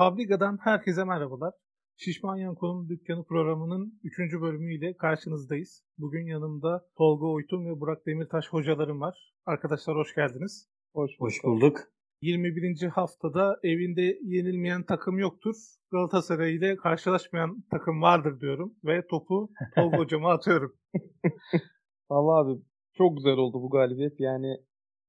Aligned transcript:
Fabrika'dan 0.00 0.58
herkese 0.60 1.04
merhabalar. 1.04 1.54
Şişman 1.96 2.36
Yanko'nun 2.36 2.88
Dükkanı 2.88 3.24
programının 3.24 4.00
3. 4.04 4.18
bölümüyle 4.18 4.96
karşınızdayız. 4.96 5.84
Bugün 5.98 6.26
yanımda 6.26 6.84
Tolga 6.96 7.26
Oytun 7.26 7.66
ve 7.66 7.80
Burak 7.80 8.06
Demirtaş 8.06 8.48
hocalarım 8.48 9.00
var. 9.00 9.32
Arkadaşlar 9.46 9.96
hoş 9.96 10.14
geldiniz. 10.14 10.68
Hoş 10.94 11.10
bulduk. 11.10 11.20
Hoş 11.20 11.44
bulduk. 11.44 11.78
21. 12.22 12.88
haftada 12.88 13.60
evinde 13.62 14.18
yenilmeyen 14.22 14.82
takım 14.82 15.18
yoktur. 15.18 15.54
Galatasaray 15.92 16.56
ile 16.56 16.76
karşılaşmayan 16.76 17.64
takım 17.70 18.02
vardır 18.02 18.40
diyorum. 18.40 18.74
Ve 18.84 19.06
topu 19.06 19.50
Tolga 19.74 19.98
hocama 19.98 20.32
atıyorum. 20.32 20.72
Valla 22.10 22.40
abi 22.40 22.62
çok 22.96 23.16
güzel 23.16 23.36
oldu 23.36 23.62
bu 23.62 23.70
galibiyet. 23.70 24.20
Yani 24.20 24.56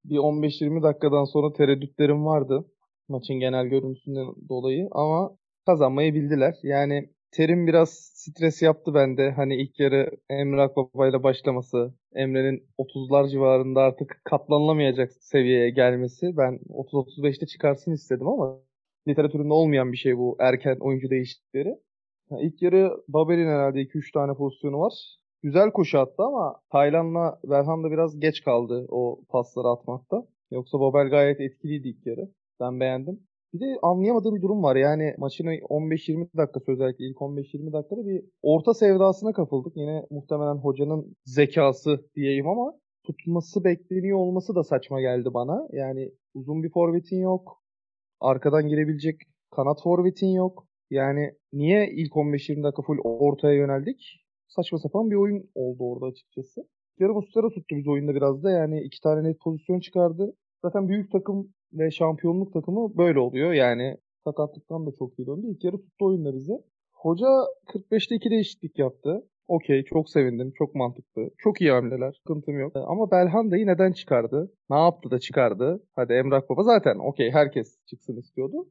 bir 0.06 0.18
15-20 0.18 0.84
dakikadan 0.84 1.24
sonra 1.24 1.54
tereddütlerim 1.54 2.26
vardı. 2.26 2.66
Maçın 3.08 3.36
genel 3.36 3.68
görüntüsünden 3.68 4.28
dolayı 4.50 4.88
ama 4.92 5.38
kazanmayı 5.66 6.14
bildiler. 6.14 6.56
Yani 6.64 7.10
Terim 7.32 7.68
biraz 7.68 7.90
stres 8.14 8.62
yaptı 8.62 8.94
bende. 8.94 9.32
Hani 9.32 9.56
ilk 9.56 9.80
yarı 9.80 10.12
Emre 10.30 10.62
Akbaba 10.62 11.08
ile 11.08 11.24
başlaması, 11.24 11.94
Emre'nin 12.16 12.68
30'lar 12.78 13.30
civarında 13.30 13.82
artık 13.82 14.22
katlanılamayacak 14.24 15.12
seviyeye 15.12 15.70
gelmesi. 15.70 16.38
Ben 16.38 16.60
30-35'te 16.70 17.46
çıkarsın 17.46 17.92
istedim 17.92 18.28
ama 18.28 18.60
literatüründe 19.08 19.54
olmayan 19.54 19.92
bir 19.92 19.98
şey 19.98 20.18
bu 20.18 20.36
erken 20.40 20.78
oyuncu 20.80 21.10
değişiklikleri. 21.10 21.76
Yani 22.32 22.42
ilk 22.42 22.62
yarı 22.62 22.92
Babel'in 23.08 23.48
herhalde 23.48 23.82
2-3 23.82 24.12
tane 24.14 24.34
pozisyonu 24.34 24.80
var. 24.80 24.94
Güzel 25.44 25.72
koşu 25.72 26.00
attı 26.00 26.24
ama 26.24 26.56
Taylan'la 26.72 27.40
Verhan 27.46 27.84
da 27.84 27.92
biraz 27.92 28.20
geç 28.20 28.44
kaldı 28.44 28.86
o 28.90 29.22
pasları 29.30 29.68
atmakta. 29.68 30.28
Yoksa 30.52 30.80
Babel 30.80 31.10
gayet 31.10 31.42
etkiliydi 31.42 31.88
ilk 31.88 32.06
yarı. 32.08 32.30
Ben 32.62 32.80
beğendim. 32.80 33.20
Bir 33.54 33.60
de 33.60 33.66
anlayamadığım 33.82 34.36
bir 34.36 34.42
durum 34.42 34.64
var. 34.64 34.76
Yani 34.76 35.16
maçın 35.18 35.46
15-20 35.46 36.38
dakikası 36.38 36.72
özellikle 36.72 37.06
ilk 37.06 37.18
15-20 37.18 37.74
dakikada 37.74 38.06
bir 38.06 38.24
orta 38.42 38.74
sevdasına 38.74 39.34
kapıldık. 39.34 39.78
Yine 39.78 40.06
muhtemelen 40.10 40.56
hocanın 40.56 41.16
zekası 41.26 42.06
diyeyim 42.16 42.48
ama 42.48 42.74
tutması 43.06 43.64
bekleniyor 43.64 44.18
olması 44.18 44.56
da 44.56 44.64
saçma 44.64 45.02
geldi 45.02 45.34
bana. 45.34 45.68
Yani 45.72 46.12
uzun 46.34 46.64
bir 46.64 46.72
forvetin 46.72 47.22
yok. 47.22 47.62
Arkadan 48.20 48.68
girebilecek 48.68 49.22
kanat 49.52 49.84
forvetin 49.84 50.32
yok. 50.32 50.68
Yani 50.90 51.34
niye 51.54 51.92
ilk 51.92 52.12
15-20 52.12 52.64
dakika 52.64 52.82
full 52.82 52.98
ortaya 53.04 53.56
yöneldik? 53.56 54.26
Saçma 54.48 54.80
sapan 54.80 55.12
bir 55.12 55.16
oyun 55.16 55.50
oldu 55.56 55.84
orada 55.84 56.06
açıkçası. 56.06 56.62
Yarım 57.00 57.18
ustara 57.18 57.50
tuttu 57.50 57.76
biz 57.78 57.88
oyunda 57.88 58.16
biraz 58.16 58.44
da. 58.44 58.52
Yani 58.52 58.82
iki 58.82 59.02
tane 59.02 59.30
net 59.30 59.40
pozisyon 59.40 59.80
çıkardı. 59.80 60.36
Zaten 60.64 60.90
büyük 60.90 61.12
takım 61.12 61.54
ve 61.74 61.92
şampiyonluk 61.92 62.54
takımı 62.54 62.98
böyle 62.98 63.20
oluyor. 63.20 63.54
Yani 63.54 63.98
sakatlıktan 64.24 64.86
da 64.86 64.92
çok 65.00 65.20
iyi 65.20 65.28
döndü. 65.28 65.48
İlk 65.48 65.64
yarı 65.64 65.78
tuttu 65.78 66.06
oyunda 66.06 66.34
bize. 66.36 66.54
Hoca 66.92 67.28
45'te 67.68 68.16
2 68.16 68.32
değişiklik 68.32 68.80
yaptı. 68.80 69.24
Okey 69.48 69.84
çok 69.84 70.10
sevindim. 70.10 70.52
Çok 70.58 70.76
mantıklı. 70.76 71.30
Çok 71.38 71.62
iyi 71.62 71.72
hamleler. 71.72 72.12
Sıkıntım 72.12 72.60
yok. 72.60 72.76
Ama 72.76 73.12
Belhanda'yı 73.12 73.68
neden 73.68 73.92
çıkardı? 73.92 74.52
Ne 74.70 74.78
yaptı 74.78 75.12
da 75.12 75.20
çıkardı? 75.20 75.84
Hadi 75.96 76.14
Emrah 76.14 76.42
Baba 76.50 76.64
zaten 76.64 76.96
okey 77.00 77.32
herkes 77.32 77.86
çıksın 77.86 78.18
istiyordu. 78.18 78.68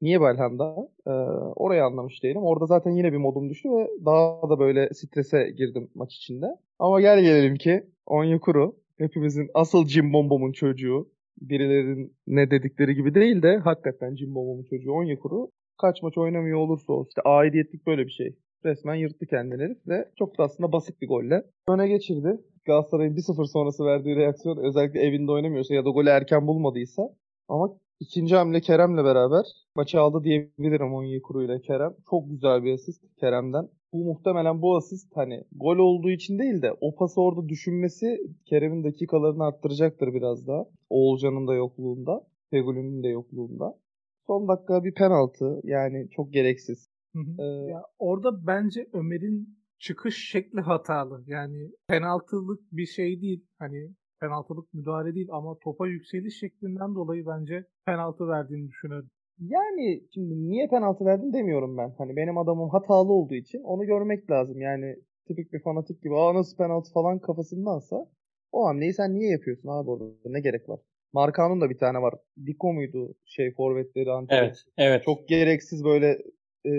Niye 0.00 0.20
Belhanda? 0.20 0.88
Ee, 1.06 1.10
orayı 1.56 1.84
anlamış 1.84 2.22
değilim. 2.22 2.42
Orada 2.42 2.66
zaten 2.66 2.90
yine 2.90 3.12
bir 3.12 3.16
modum 3.16 3.50
düştü 3.50 3.68
ve 3.68 3.88
daha 4.04 4.50
da 4.50 4.58
böyle 4.58 4.94
strese 4.94 5.50
girdim 5.50 5.90
maç 5.94 6.14
içinde. 6.14 6.46
Ama 6.78 7.00
gel 7.00 7.20
gelelim 7.20 7.56
ki 7.56 7.86
Onyekuru 8.06 8.76
hepimizin 8.98 9.50
asıl 9.54 9.86
Jim 9.86 10.12
Bombom'un 10.12 10.52
çocuğu 10.52 11.08
birilerin 11.40 12.16
ne 12.26 12.50
dedikleri 12.50 12.94
gibi 12.94 13.14
değil 13.14 13.42
de 13.42 13.56
hakikaten 13.56 14.14
Cimbom'un 14.14 14.64
çocuğu 14.64 14.92
Onyekuru 14.92 15.50
kaç 15.80 16.02
maç 16.02 16.18
oynamıyor 16.18 16.58
olursa 16.58 16.92
olsun. 16.92 17.08
İşte 17.08 17.22
aidiyetlik 17.22 17.86
böyle 17.86 18.06
bir 18.06 18.10
şey. 18.12 18.36
Resmen 18.64 18.94
yırttı 18.94 19.26
kendini 19.26 19.76
ve 19.88 20.08
çok 20.18 20.38
da 20.38 20.44
aslında 20.44 20.72
basit 20.72 21.02
bir 21.02 21.08
golle. 21.08 21.42
Öne 21.68 21.88
geçirdi. 21.88 22.40
Galatasaray'ın 22.64 23.16
1-0 23.16 23.46
sonrası 23.46 23.84
verdiği 23.84 24.16
reaksiyon 24.16 24.56
özellikle 24.56 25.00
evinde 25.00 25.32
oynamıyorsa 25.32 25.74
ya 25.74 25.84
da 25.84 25.90
golü 25.90 26.08
erken 26.08 26.46
bulmadıysa 26.46 27.02
ama 27.48 27.76
ikinci 28.00 28.36
hamle 28.36 28.60
Kerem'le 28.60 29.04
beraber 29.04 29.44
maçı 29.76 30.00
aldı 30.00 30.24
diyebilirim 30.24 30.94
Onyekuru 30.94 31.42
ile 31.42 31.60
Kerem. 31.60 31.94
Çok 32.10 32.30
güzel 32.30 32.64
bir 32.64 32.74
asist 32.74 33.04
Kerem'den 33.20 33.68
bu 33.92 34.04
muhtemelen 34.04 34.62
bu 34.62 34.76
asist 34.76 35.16
hani 35.16 35.44
gol 35.52 35.76
olduğu 35.76 36.10
için 36.10 36.38
değil 36.38 36.62
de 36.62 36.72
o 36.80 36.94
pası 36.94 37.20
orada 37.20 37.48
düşünmesi 37.48 38.18
Kerem'in 38.44 38.84
dakikalarını 38.84 39.44
arttıracaktır 39.44 40.14
biraz 40.14 40.46
daha. 40.46 40.64
Oğulcan'ın 40.90 41.46
da 41.46 41.54
yokluğunda, 41.54 42.26
Fegül'ün 42.50 43.02
de 43.02 43.08
yokluğunda. 43.08 43.78
Son 44.26 44.48
dakika 44.48 44.84
bir 44.84 44.94
penaltı 44.94 45.60
yani 45.64 46.08
çok 46.10 46.32
gereksiz. 46.32 46.90
Ee, 47.38 47.42
ya 47.42 47.82
orada 47.98 48.46
bence 48.46 48.88
Ömer'in 48.92 49.58
çıkış 49.78 50.30
şekli 50.30 50.60
hatalı. 50.60 51.24
Yani 51.26 51.70
penaltılık 51.88 52.60
bir 52.72 52.86
şey 52.86 53.20
değil. 53.20 53.46
Hani 53.58 53.94
penaltılık 54.20 54.74
müdahale 54.74 55.14
değil 55.14 55.28
ama 55.30 55.58
topa 55.58 55.86
yükseliş 55.86 56.38
şeklinden 56.38 56.94
dolayı 56.94 57.26
bence 57.26 57.64
penaltı 57.86 58.28
verdiğini 58.28 58.68
düşünüyorum. 58.68 59.10
Yani 59.38 60.02
şimdi 60.14 60.48
niye 60.50 60.68
penaltı 60.68 61.04
verdin 61.04 61.32
demiyorum 61.32 61.78
ben. 61.78 61.94
Hani 61.98 62.16
benim 62.16 62.38
adamım 62.38 62.68
hatalı 62.70 63.12
olduğu 63.12 63.34
için 63.34 63.62
onu 63.62 63.86
görmek 63.86 64.30
lazım. 64.30 64.60
Yani 64.60 64.96
tipik 65.26 65.52
bir 65.52 65.60
fanatik 65.62 66.02
gibi 66.02 66.16
aa 66.16 66.34
nasıl 66.34 66.56
penaltı 66.56 66.92
falan 66.92 67.18
kafasındansa 67.18 68.06
o 68.52 68.66
hamleyi 68.66 68.94
sen 68.94 69.14
niye 69.14 69.30
yapıyorsun 69.30 69.68
abi 69.68 69.90
orada? 69.90 70.04
Ne 70.26 70.40
gerek 70.40 70.68
var? 70.68 70.80
Markan'ın 71.12 71.60
da 71.60 71.70
bir 71.70 71.78
tane 71.78 72.02
var. 72.02 72.14
Diko 72.46 72.72
muydu 72.72 73.14
şey 73.24 73.54
forvetleri 73.54 74.10
Antep? 74.10 74.38
Evet, 74.38 74.56
evet. 74.78 75.02
Çok 75.04 75.28
gereksiz 75.28 75.84
böyle 75.84 76.18
e, 76.64 76.72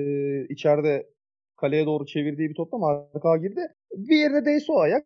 içeride 0.49 1.09
kaleye 1.63 1.85
doğru 1.85 2.05
çevirdiği 2.05 2.49
bir 2.49 2.55
topta 2.55 2.77
marka 2.77 3.37
girdi. 3.37 3.61
Bir 3.97 4.17
yerde 4.17 4.45
değse 4.45 4.71
o 4.71 4.79
ayak 4.79 5.05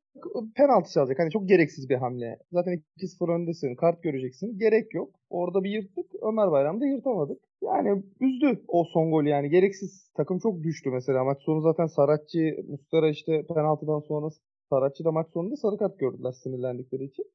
penaltı 0.56 0.92
çalacak. 0.92 1.20
Hani 1.20 1.32
çok 1.32 1.48
gereksiz 1.50 1.90
bir 1.90 1.96
hamle. 1.96 2.40
Zaten 2.52 2.82
2-0 2.98 3.36
öndesin. 3.36 3.76
Kart 3.76 4.04
göreceksin. 4.04 4.60
Gerek 4.60 4.94
yok. 4.94 5.10
Orada 5.30 5.64
bir 5.64 5.70
yırttık. 5.70 6.06
Ömer 6.22 6.52
Bayram'da 6.52 6.86
yırtamadık. 6.86 7.40
Yani 7.62 8.04
üzdü 8.22 8.64
o 8.68 8.84
son 8.84 9.12
gol 9.12 9.24
yani. 9.24 9.50
Gereksiz. 9.50 10.12
Takım 10.18 10.40
çok 10.40 10.64
düştü 10.64 10.90
mesela. 10.90 11.24
Maç 11.24 11.38
sonu 11.42 11.62
zaten 11.62 11.88
Saratçı, 11.88 12.58
Mustara 12.70 13.10
işte 13.10 13.46
penaltıdan 13.56 14.00
sonra 14.00 14.28
Saratçı 14.70 15.04
da 15.06 15.12
maç 15.12 15.28
sonunda 15.34 15.56
sarı 15.56 15.78
kart 15.78 16.00
gördüler 16.00 16.32
sinirlendikleri 16.32 17.04
için. 17.04 17.26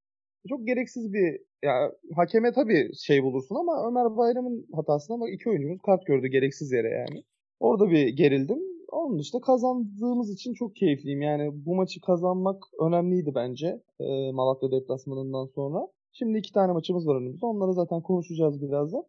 Çok 0.49 0.66
gereksiz 0.66 1.12
bir 1.12 1.41
ya 1.65 1.93
hakeme 2.16 2.53
tabii 2.53 2.91
şey 2.94 3.22
bulursun 3.22 3.56
ama 3.56 3.88
Ömer 3.88 4.16
Bayram'ın 4.16 4.66
hatasına 4.75 5.21
bak 5.21 5.28
iki 5.32 5.50
oyuncumuz 5.50 5.78
kart 5.87 6.06
gördü 6.06 6.27
gereksiz 6.27 6.72
yere 6.72 6.88
yani. 6.88 7.22
Orada 7.61 7.91
bir 7.91 8.09
gerildim. 8.09 8.72
Onun 8.93 9.19
dışında 9.19 9.41
kazandığımız 9.41 10.31
için 10.31 10.55
çok 10.55 10.77
keyifliyim. 10.77 11.23
Yani 11.23 11.51
bu 11.67 11.75
maçı 11.75 12.01
kazanmak 12.01 12.63
önemliydi 12.81 13.33
bence 13.35 13.67
e, 14.01 14.33
Malatya 14.33 14.71
deplasmanından 14.71 15.47
sonra. 15.55 15.89
Şimdi 16.13 16.39
iki 16.39 16.53
tane 16.53 16.73
maçımız 16.73 17.07
var 17.07 17.17
önümüzde. 17.17 17.47
Onları 17.47 17.73
zaten 17.73 18.03
konuşacağız 18.03 18.63
birazdan. 18.63 19.03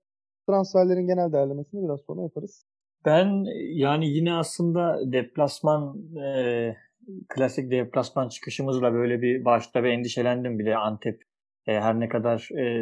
Transferlerin 0.50 1.08
genel 1.08 1.34
değerlemesini 1.34 1.84
biraz 1.84 2.02
sonra 2.02 2.22
yaparız. 2.22 2.66
Ben 3.06 3.44
yani 3.74 4.10
yine 4.10 4.34
aslında 4.34 5.00
deplasman 5.12 5.98
e, 6.18 6.76
klasik 7.30 7.72
deplasman 7.72 8.30
çıkışımızla 8.30 8.94
böyle 8.94 9.22
bir 9.22 9.46
başta 9.46 9.84
bir 9.84 9.90
endişelendim 9.90 10.60
bile 10.60 10.78
Antep 10.78 11.22
e, 11.68 11.72
her 11.72 12.00
ne 12.00 12.10
kadar 12.10 12.50
e, 12.60 12.82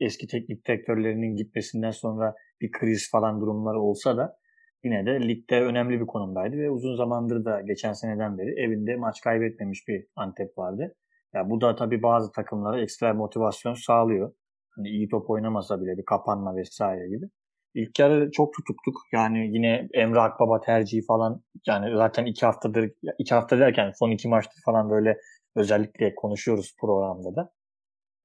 eski 0.00 0.26
teknik 0.26 0.66
direktörlerinin 0.66 1.36
gitmesinden 1.36 1.90
sonra 1.90 2.34
bir 2.60 2.70
kriz 2.70 3.10
falan 3.10 3.40
durumları 3.40 3.80
olsa 3.80 4.16
da 4.16 4.36
yine 4.84 5.06
de 5.06 5.28
ligde 5.28 5.60
önemli 5.62 6.00
bir 6.00 6.06
konumdaydı 6.06 6.56
ve 6.56 6.70
uzun 6.70 6.96
zamandır 6.96 7.44
da 7.44 7.60
geçen 7.60 7.92
seneden 7.92 8.38
beri 8.38 8.60
evinde 8.60 8.96
maç 8.96 9.20
kaybetmemiş 9.20 9.88
bir 9.88 10.06
Antep 10.16 10.58
vardı. 10.58 10.94
Ya 11.34 11.50
bu 11.50 11.60
da 11.60 11.74
tabii 11.76 12.02
bazı 12.02 12.32
takımlara 12.32 12.80
ekstra 12.80 13.14
motivasyon 13.14 13.74
sağlıyor. 13.74 14.32
Hani 14.70 14.88
iyi 14.88 15.08
top 15.08 15.30
oynamasa 15.30 15.80
bile 15.80 15.98
bir 15.98 16.04
kapanma 16.04 16.56
vesaire 16.56 17.08
gibi. 17.08 17.26
İlk 17.74 17.98
yarı 17.98 18.30
çok 18.30 18.54
tutuktuk. 18.54 18.94
Yani 19.12 19.54
yine 19.54 19.88
Emre 19.94 20.20
Akbaba 20.20 20.60
tercihi 20.60 21.02
falan 21.06 21.42
yani 21.66 21.96
zaten 21.96 22.26
iki 22.26 22.46
haftadır 22.46 22.90
iki 23.18 23.34
hafta 23.34 23.58
derken 23.58 23.92
son 23.98 24.10
iki 24.10 24.28
maçtır 24.28 24.60
falan 24.64 24.90
böyle 24.90 25.16
özellikle 25.56 26.14
konuşuyoruz 26.14 26.76
programda 26.80 27.36
da. 27.36 27.50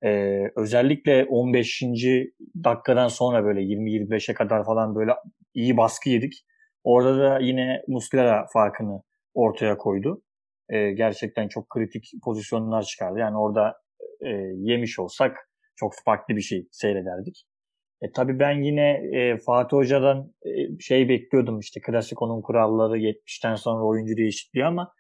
Ee, 0.06 0.44
özellikle 0.56 1.26
15. 1.26 1.84
dakikadan 2.64 3.08
sonra 3.08 3.44
böyle 3.44 3.62
20-25'e 3.62 4.34
kadar 4.34 4.66
falan 4.66 4.96
böyle 4.96 5.12
iyi 5.54 5.78
baskı 5.78 6.10
yedik. 6.10 6.34
Orada 6.84 7.20
da 7.20 7.40
yine 7.40 7.82
Muslera 7.88 8.46
farkını 8.54 9.02
ortaya 9.34 9.78
koydu. 9.78 10.22
Ee, 10.70 10.92
gerçekten 10.92 11.48
çok 11.48 11.70
kritik 11.70 12.04
pozisyonlar 12.24 12.84
çıkardı. 12.84 13.20
Yani 13.20 13.38
orada 13.38 13.74
e, 14.22 14.30
yemiş 14.56 15.00
olsak 15.00 15.38
çok 15.76 15.94
farklı 16.06 16.36
bir 16.36 16.42
şey 16.42 16.68
seyrederdik. 16.72 17.46
E, 18.02 18.12
tabii 18.12 18.40
ben 18.40 18.62
yine 18.62 19.02
e, 19.14 19.38
Fatih 19.38 19.78
Hoca'dan 19.78 20.34
e, 20.46 20.80
şey 20.80 21.10
bekliyordum 21.10 21.60
işte 21.60 21.82
klasik 21.82 22.22
onun 22.22 22.42
kuralları 22.42 22.98
70'ten 22.98 23.56
sonra 23.56 23.86
oyuncu 23.86 24.18
değişikliği 24.18 24.66
ama 24.66 24.94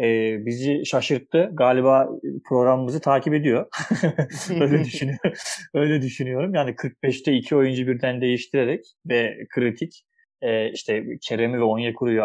e, 0.00 0.36
bizi 0.46 0.86
şaşırttı. 0.86 1.50
Galiba 1.52 2.08
programımızı 2.48 3.00
takip 3.00 3.34
ediyor. 3.34 3.66
öyle 4.60 4.84
düşünüyorum. 4.84 5.32
öyle 5.74 6.02
düşünüyorum. 6.02 6.54
Yani 6.54 6.70
45'te 6.70 7.32
iki 7.32 7.56
oyuncu 7.56 7.86
birden 7.86 8.20
değiştirerek 8.20 8.84
ve 9.06 9.46
kritik 9.54 10.04
e, 10.42 10.70
işte 10.70 11.04
Kerem'i 11.22 11.58
ve 11.58 11.62
Onyekuru'yu 11.62 12.22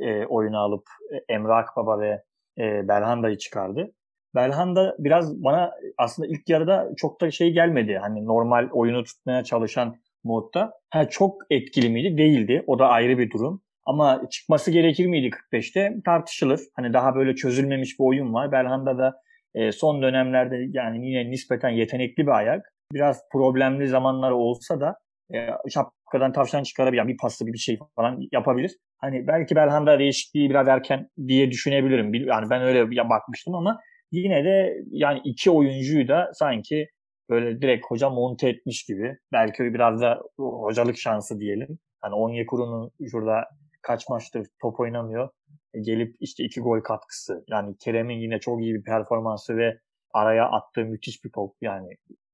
e, 0.00 0.26
oyuna 0.26 0.58
alıp 0.58 0.84
e, 1.12 1.34
Emre 1.34 1.52
Akbaba 1.52 2.00
ve 2.00 2.22
e, 2.58 2.88
Belhanda'yı 2.88 3.38
çıkardı. 3.38 3.92
Belhanda 4.34 4.96
biraz 4.98 5.44
bana 5.44 5.72
aslında 5.98 6.28
ilk 6.28 6.48
yarıda 6.48 6.90
çok 6.96 7.20
da 7.20 7.30
şey 7.30 7.52
gelmedi. 7.52 7.98
Hani 8.02 8.26
normal 8.26 8.68
oyunu 8.72 9.04
tutmaya 9.04 9.44
çalışan 9.44 9.96
modda. 10.24 10.72
Ha, 10.90 11.08
çok 11.08 11.42
etkili 11.50 11.88
miydi? 11.88 12.18
Değildi. 12.18 12.64
O 12.66 12.78
da 12.78 12.88
ayrı 12.88 13.18
bir 13.18 13.30
durum. 13.30 13.62
Ama 13.86 14.22
çıkması 14.30 14.70
gerekir 14.70 15.06
miydi 15.06 15.30
45'te? 15.52 15.94
Tartışılır. 16.04 16.60
Hani 16.76 16.92
daha 16.92 17.14
böyle 17.14 17.34
çözülmemiş 17.34 17.98
bir 17.98 18.04
oyun 18.04 18.34
var. 18.34 18.52
Belhanda 18.52 18.98
da 18.98 19.14
e, 19.54 19.72
son 19.72 20.02
dönemlerde 20.02 20.56
yani 20.70 21.08
yine 21.08 21.30
nispeten 21.30 21.68
yetenekli 21.68 22.26
bir 22.26 22.32
ayak. 22.32 22.72
Biraz 22.92 23.20
problemli 23.32 23.88
zamanları 23.88 24.34
olsa 24.34 24.80
da 24.80 24.96
e, 25.34 25.48
şapkadan 25.70 26.32
tavşan 26.32 26.62
çıkarabilir. 26.62 26.98
Yani 26.98 27.12
bir 27.12 27.16
paslı 27.16 27.46
bir 27.46 27.58
şey 27.58 27.78
falan 27.96 28.20
yapabilir. 28.32 28.76
Hani 28.98 29.26
belki 29.26 29.56
Belhanda 29.56 29.98
değişikliği 29.98 30.50
biraz 30.50 30.68
erken 30.68 31.08
diye 31.26 31.50
düşünebilirim. 31.50 32.14
Yani 32.14 32.50
ben 32.50 32.62
öyle 32.62 33.08
bakmıştım 33.08 33.54
ama 33.54 33.80
yine 34.12 34.44
de 34.44 34.74
yani 34.90 35.20
iki 35.24 35.50
oyuncuyu 35.50 36.08
da 36.08 36.30
sanki 36.34 36.88
böyle 37.30 37.62
direkt 37.62 37.86
hoca 37.86 38.10
monte 38.10 38.48
etmiş 38.48 38.84
gibi. 38.84 39.16
Belki 39.32 39.62
biraz 39.62 40.00
da 40.00 40.22
hocalık 40.38 40.98
şansı 40.98 41.40
diyelim. 41.40 41.78
Hani 42.00 42.14
Onyekuru'nun 42.14 42.90
şurada 43.10 43.44
kaç 43.86 44.08
maçtır 44.08 44.46
top 44.62 44.80
oynamıyor. 44.80 45.28
E, 45.74 45.80
gelip 45.80 46.16
işte 46.20 46.44
iki 46.44 46.60
gol 46.60 46.80
katkısı. 46.80 47.44
Yani 47.48 47.76
Kerem'in 47.78 48.18
yine 48.18 48.40
çok 48.40 48.62
iyi 48.62 48.74
bir 48.74 48.84
performansı 48.84 49.56
ve 49.56 49.78
araya 50.14 50.50
attığı 50.50 50.84
müthiş 50.84 51.24
bir 51.24 51.30
top. 51.34 51.56
Yani 51.60 51.88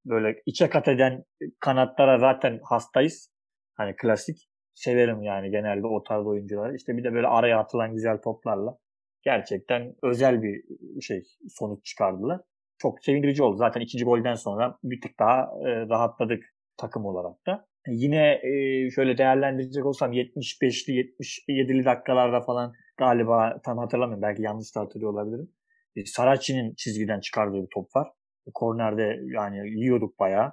böyle 0.06 0.42
içe 0.46 0.70
kat 0.70 0.88
eden 0.88 1.24
kanatlara 1.60 2.18
zaten 2.18 2.60
hastayız. 2.64 3.30
Hani 3.74 3.96
klasik. 3.96 4.46
Severim 4.74 5.22
yani 5.22 5.50
genelde 5.50 5.86
o 5.86 6.02
tarz 6.02 6.26
oyuncuları. 6.26 6.76
İşte 6.76 6.96
bir 6.96 7.04
de 7.04 7.12
böyle 7.14 7.26
araya 7.26 7.58
atılan 7.58 7.94
güzel 7.94 8.18
toplarla 8.18 8.76
gerçekten 9.22 9.94
özel 10.02 10.42
bir 10.42 10.64
şey 11.00 11.22
sonuç 11.48 11.84
çıkardılar. 11.84 12.40
Çok 12.78 13.04
sevindirici 13.04 13.42
oldu. 13.42 13.56
Zaten 13.56 13.80
ikinci 13.80 14.04
golden 14.04 14.34
sonra 14.34 14.78
bir 14.84 15.00
tık 15.00 15.18
daha 15.18 15.42
e, 15.42 15.88
rahatladık 15.88 16.44
takım 16.76 17.04
olarak 17.04 17.46
da. 17.46 17.66
Yine 17.86 18.40
e, 18.42 18.90
şöyle 18.90 19.18
değerlendirecek 19.18 19.86
olsam 19.86 20.12
75'li 20.12 20.92
77'li 20.92 21.84
dakikalarda 21.84 22.40
falan 22.40 22.72
galiba 22.96 23.60
tam 23.64 23.78
hatırlamıyorum. 23.78 24.22
Belki 24.22 24.42
yanlış 24.42 24.76
da 24.76 24.80
hatırlıyor 24.80 25.12
olabilirim. 25.12 25.50
E, 25.96 26.04
Saracchi'nin 26.04 26.74
çizgiden 26.74 27.20
çıkardığı 27.20 27.62
bir 27.62 27.68
top 27.74 27.96
var. 27.96 28.08
Kornerde 28.54 29.20
yani 29.34 29.70
yiyorduk 29.70 30.18
bayağı. 30.18 30.52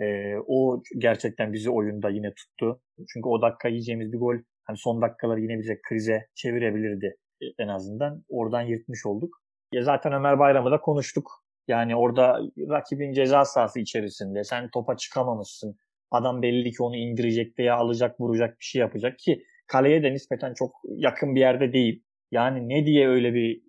E, 0.00 0.34
o 0.46 0.82
gerçekten 0.98 1.52
bizi 1.52 1.70
oyunda 1.70 2.10
yine 2.10 2.34
tuttu. 2.34 2.82
Çünkü 2.96 3.28
o 3.28 3.42
dakika 3.42 3.68
yiyeceğimiz 3.68 4.12
bir 4.12 4.18
gol 4.18 4.36
hani 4.64 4.76
son 4.76 5.02
dakikaları 5.02 5.40
yine 5.40 5.58
bize 5.58 5.80
krize 5.88 6.26
çevirebilirdi 6.34 7.16
en 7.58 7.68
azından. 7.68 8.24
Oradan 8.28 8.62
yırtmış 8.62 9.06
olduk. 9.06 9.36
Ya 9.72 9.82
zaten 9.82 10.12
Ömer 10.12 10.38
Bayram'ı 10.38 10.70
da 10.70 10.80
konuştuk. 10.80 11.30
Yani 11.68 11.96
orada 11.96 12.40
rakibin 12.70 13.12
ceza 13.12 13.44
sahası 13.44 13.80
içerisinde 13.80 14.44
sen 14.44 14.70
topa 14.70 14.96
çıkamamışsın. 14.96 15.76
Adam 16.10 16.42
belli 16.42 16.72
ki 16.72 16.82
onu 16.82 16.96
indirecek 16.96 17.58
veya 17.58 17.76
alacak, 17.76 18.20
vuracak 18.20 18.60
bir 18.60 18.64
şey 18.64 18.80
yapacak 18.80 19.18
ki 19.18 19.42
kaleye 19.66 20.02
de 20.02 20.12
nispeten 20.12 20.54
çok 20.54 20.72
yakın 20.84 21.34
bir 21.34 21.40
yerde 21.40 21.72
değil. 21.72 22.02
Yani 22.30 22.68
ne 22.68 22.86
diye 22.86 23.08
öyle 23.08 23.34
bir 23.34 23.62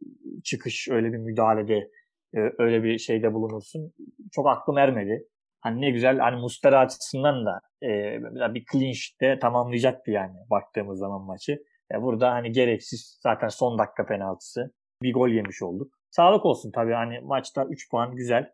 çıkış, 0.43 0.87
öyle 0.89 1.13
bir 1.13 1.17
müdahalede, 1.17 1.91
e, 2.35 2.39
öyle 2.57 2.83
bir 2.83 2.97
şeyde 2.97 3.33
bulunursun. 3.33 3.93
Çok 4.31 4.47
aklım 4.47 4.77
ermedi. 4.77 5.27
Hani 5.61 5.81
ne 5.81 5.89
güzel 5.91 6.17
hani 6.17 6.41
Mustara 6.41 6.79
açısından 6.79 7.45
da 7.45 7.61
e, 7.83 8.19
bir 8.53 8.65
clinch 8.71 8.99
de 9.21 9.39
tamamlayacaktı 9.39 10.11
yani 10.11 10.35
baktığımız 10.49 10.99
zaman 10.99 11.21
maçı. 11.21 11.63
Ya 11.91 12.01
burada 12.01 12.31
hani 12.31 12.51
gereksiz 12.51 13.19
zaten 13.23 13.47
son 13.47 13.77
dakika 13.77 14.05
penaltısı. 14.05 14.73
Bir 15.01 15.13
gol 15.13 15.29
yemiş 15.29 15.61
olduk. 15.61 15.93
Sağlık 16.11 16.45
olsun 16.45 16.71
tabii 16.71 16.93
hani 16.93 17.19
maçta 17.19 17.65
3 17.65 17.91
puan 17.91 18.15
güzel. 18.15 18.51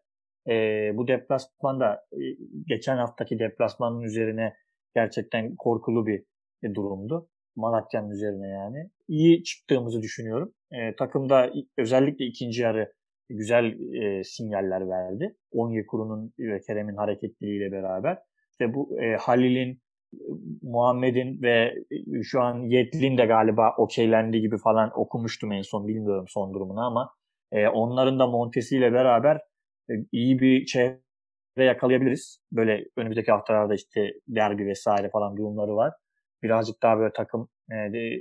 E, 0.49 0.53
bu 0.93 1.07
deplasmanda 1.07 2.05
e, 2.11 2.21
geçen 2.67 2.97
haftaki 2.97 3.39
deplasmanın 3.39 4.01
üzerine 4.01 4.53
gerçekten 4.95 5.55
korkulu 5.55 6.07
bir 6.07 6.23
e, 6.63 6.75
durumdu. 6.75 7.29
Malatya'nın 7.55 8.09
üzerine 8.09 8.47
yani. 8.47 8.89
İyi 9.07 9.43
çıktığımızı 9.43 10.01
düşünüyorum. 10.01 10.53
E, 10.71 10.95
takımda 10.95 11.51
özellikle 11.77 12.25
ikinci 12.25 12.61
yarı 12.61 12.93
güzel 13.29 13.93
e, 13.93 14.23
sinyaller 14.23 14.89
verdi. 14.89 15.35
Onyekuru'nun 15.51 16.33
ve 16.39 16.59
Kerem'in 16.59 16.95
hareketliliğiyle 16.95 17.71
beraber. 17.71 18.17
İşte 18.51 18.73
bu 18.73 19.01
e, 19.01 19.15
Halil'in 19.15 19.83
Muhammed'in 20.61 21.41
ve 21.41 21.73
e, 21.91 22.23
şu 22.23 22.41
an 22.41 22.59
Yetlin 22.59 23.17
de 23.17 23.25
galiba 23.25 23.75
okeylendi 23.77 24.41
gibi 24.41 24.57
falan 24.57 24.99
okumuştum 24.99 25.51
en 25.51 25.61
son 25.61 25.87
bilmiyorum 25.87 26.25
son 26.27 26.53
durumunu 26.53 26.81
ama 26.81 27.13
e, 27.51 27.67
onların 27.67 28.19
da 28.19 28.27
montesiyle 28.27 28.93
beraber 28.93 29.35
e, 29.35 29.41
iyi 30.11 30.39
bir 30.39 30.65
çevre 30.65 30.99
yakalayabiliriz. 31.57 32.39
Böyle 32.51 32.85
önümüzdeki 32.97 33.31
haftalarda 33.31 33.75
işte 33.75 34.13
derbi 34.27 34.67
vesaire 34.67 35.09
falan 35.09 35.37
durumları 35.37 35.75
var. 35.75 35.93
Birazcık 36.43 36.83
daha 36.83 36.97
böyle 36.97 37.13
takım 37.13 37.49
e, 37.71 37.73
de, 37.73 38.19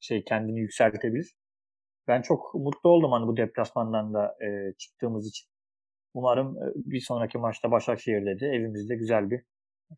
şey 0.00 0.24
kendini 0.24 0.60
yükseltebilir. 0.60 1.34
Ben 2.08 2.22
çok 2.22 2.54
mutlu 2.54 2.90
oldum 2.90 3.12
hani 3.12 3.26
bu 3.26 3.36
deplasmandan 3.36 4.14
da 4.14 4.36
e, 4.44 4.74
çıktığımız 4.78 5.28
için. 5.28 5.48
Umarım 6.14 6.56
e, 6.56 6.66
bir 6.74 7.00
sonraki 7.00 7.38
maçta 7.38 7.70
Başakşehir'de 7.70 8.40
de 8.40 8.46
evimizde 8.46 8.96
güzel 8.96 9.30
bir 9.30 9.42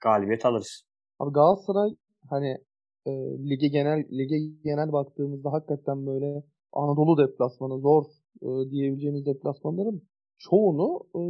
galibiyet 0.01 0.47
alırız. 0.47 0.83
Abi 1.19 1.33
Galatasaray 1.33 1.91
hani 2.31 2.59
e, 3.07 3.11
lige 3.51 3.69
genel 3.69 4.05
lige 4.13 4.39
genel 4.65 4.93
baktığımızda 4.93 5.53
hakikaten 5.53 6.07
böyle 6.07 6.43
Anadolu 6.73 7.29
deplasmanı 7.29 7.81
zor 7.81 8.05
e, 8.43 8.71
diyebileceğimiz 8.71 9.27
deplasmanların 9.27 10.03
çoğunu 10.41 11.01
e, 11.15 11.23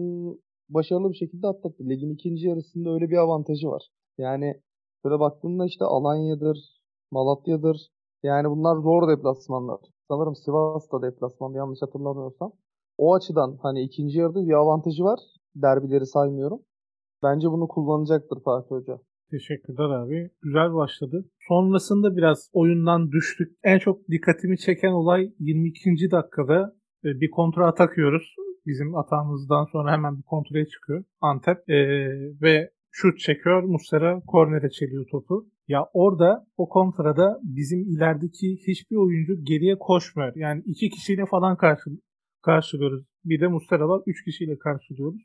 başarılı 0.68 1.10
bir 1.10 1.16
şekilde 1.16 1.46
atlattı. 1.46 1.84
Ligin 1.88 2.14
ikinci 2.14 2.46
yarısında 2.46 2.90
öyle 2.90 3.10
bir 3.10 3.16
avantajı 3.16 3.68
var. 3.68 3.82
Yani 4.18 4.54
böyle 5.04 5.20
baktığında 5.20 5.66
işte 5.66 5.84
Alanya'dır, 5.84 6.58
Malatya'dır. 7.10 7.76
Yani 8.22 8.50
bunlar 8.50 8.76
zor 8.76 9.08
deplasmanlar. 9.08 9.80
Sanırım 10.08 10.34
Sivas 10.34 10.92
da 10.92 11.02
deplasman 11.02 11.52
yanlış 11.52 11.82
hatırlamıyorsam. 11.82 12.52
O 12.98 13.14
açıdan 13.14 13.58
hani 13.62 13.82
ikinci 13.82 14.18
yarıda 14.18 14.46
bir 14.46 14.52
avantajı 14.52 15.04
var. 15.04 15.20
Derbileri 15.54 16.06
saymıyorum. 16.06 16.60
Bence 17.22 17.50
bunu 17.50 17.68
kullanacaktır 17.68 18.42
Fatih 18.44 18.70
Hoca. 18.70 18.98
Teşekkürler 19.30 19.90
abi. 19.90 20.30
Güzel 20.42 20.74
başladı. 20.74 21.24
Sonrasında 21.48 22.16
biraz 22.16 22.50
oyundan 22.52 23.10
düştük. 23.12 23.58
En 23.64 23.78
çok 23.78 24.08
dikkatimi 24.08 24.58
çeken 24.58 24.92
olay 24.92 25.32
22. 25.38 26.10
dakikada 26.10 26.74
e, 27.04 27.08
bir 27.20 27.30
kontra 27.30 27.66
atak 27.66 27.98
yiyoruz. 27.98 28.34
Bizim 28.66 28.96
atağımızdan 28.96 29.64
sonra 29.64 29.92
hemen 29.92 30.18
bir 30.18 30.22
kontraya 30.22 30.66
çıkıyor 30.66 31.04
Antep. 31.20 31.70
Ee, 31.70 32.08
ve 32.42 32.70
şut 32.90 33.18
çekiyor. 33.18 33.62
Muslera 33.62 34.20
kornere 34.26 34.70
çeliyor 34.70 35.06
topu. 35.10 35.48
Ya 35.68 35.86
orada 35.92 36.46
o 36.56 36.68
kontrada 36.68 37.40
bizim 37.42 37.80
ilerideki 37.80 38.56
hiçbir 38.66 38.96
oyuncu 38.96 39.44
geriye 39.44 39.78
koşmuyor. 39.78 40.32
Yani 40.36 40.62
iki 40.66 40.90
kişiyle 40.90 41.26
falan 41.26 41.56
karşı, 41.56 41.90
karşılıyoruz. 42.42 43.04
Bir 43.24 43.40
de 43.40 43.48
Muslera 43.48 43.88
var. 43.88 44.02
Üç 44.06 44.24
kişiyle 44.24 44.58
karşılıyoruz. 44.58 45.22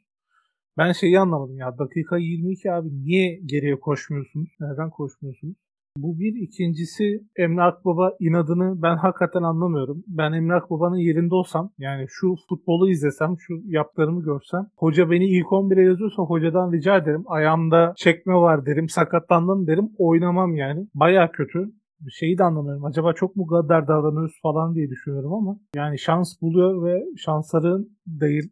Ben 0.78 0.92
şeyi 0.92 1.20
anlamadım 1.20 1.58
ya. 1.58 1.78
Dakika 1.78 2.18
22 2.18 2.72
abi 2.72 2.90
niye 3.04 3.40
geriye 3.46 3.80
koşmuyorsunuz? 3.80 4.50
Neden 4.60 4.90
koşmuyorsunuz? 4.90 5.56
Bu 5.98 6.20
bir. 6.20 6.36
ikincisi 6.42 7.22
Emre 7.36 7.62
Akbaba 7.62 8.12
inadını 8.20 8.82
ben 8.82 8.98
hakikaten 8.98 9.44
anlamıyorum. 9.44 10.04
Ben 10.08 10.32
Emre 10.32 10.54
Akbaba'nın 10.54 10.96
yerinde 10.96 11.36
olsam 11.36 11.72
yani 11.78 12.06
şu 12.10 12.36
futbolu 12.50 12.90
izlesem, 12.90 13.36
şu 13.40 13.54
yaptıklarımı 13.66 14.24
görsem 14.24 14.68
hoca 14.76 15.12
beni 15.12 15.26
ilk 15.26 15.46
11'e 15.46 15.84
yazıyorsa 15.84 16.24
hocadan 16.24 16.72
rica 16.72 16.98
ederim. 16.98 17.24
Ayağımda 17.28 17.94
çekme 17.98 18.34
var 18.34 18.66
derim, 18.66 18.90
sakatlandım 18.90 19.68
derim. 19.68 19.90
Oynamam 19.98 20.56
yani. 20.56 20.88
Baya 20.94 21.32
kötü 21.32 21.72
şeyi 22.12 22.38
de 22.38 22.44
anlamıyorum. 22.44 22.86
Acaba 22.86 23.14
çok 23.14 23.36
mu 23.36 23.48
gaddar 23.48 23.88
davranıyoruz 23.88 24.40
falan 24.42 24.76
diye 24.76 24.90
düşünüyorum 24.90 25.34
ama 25.34 25.60
yani 25.76 26.00
şans 26.00 26.42
buluyor 26.42 26.86
ve 26.86 27.06
şansları 27.18 27.86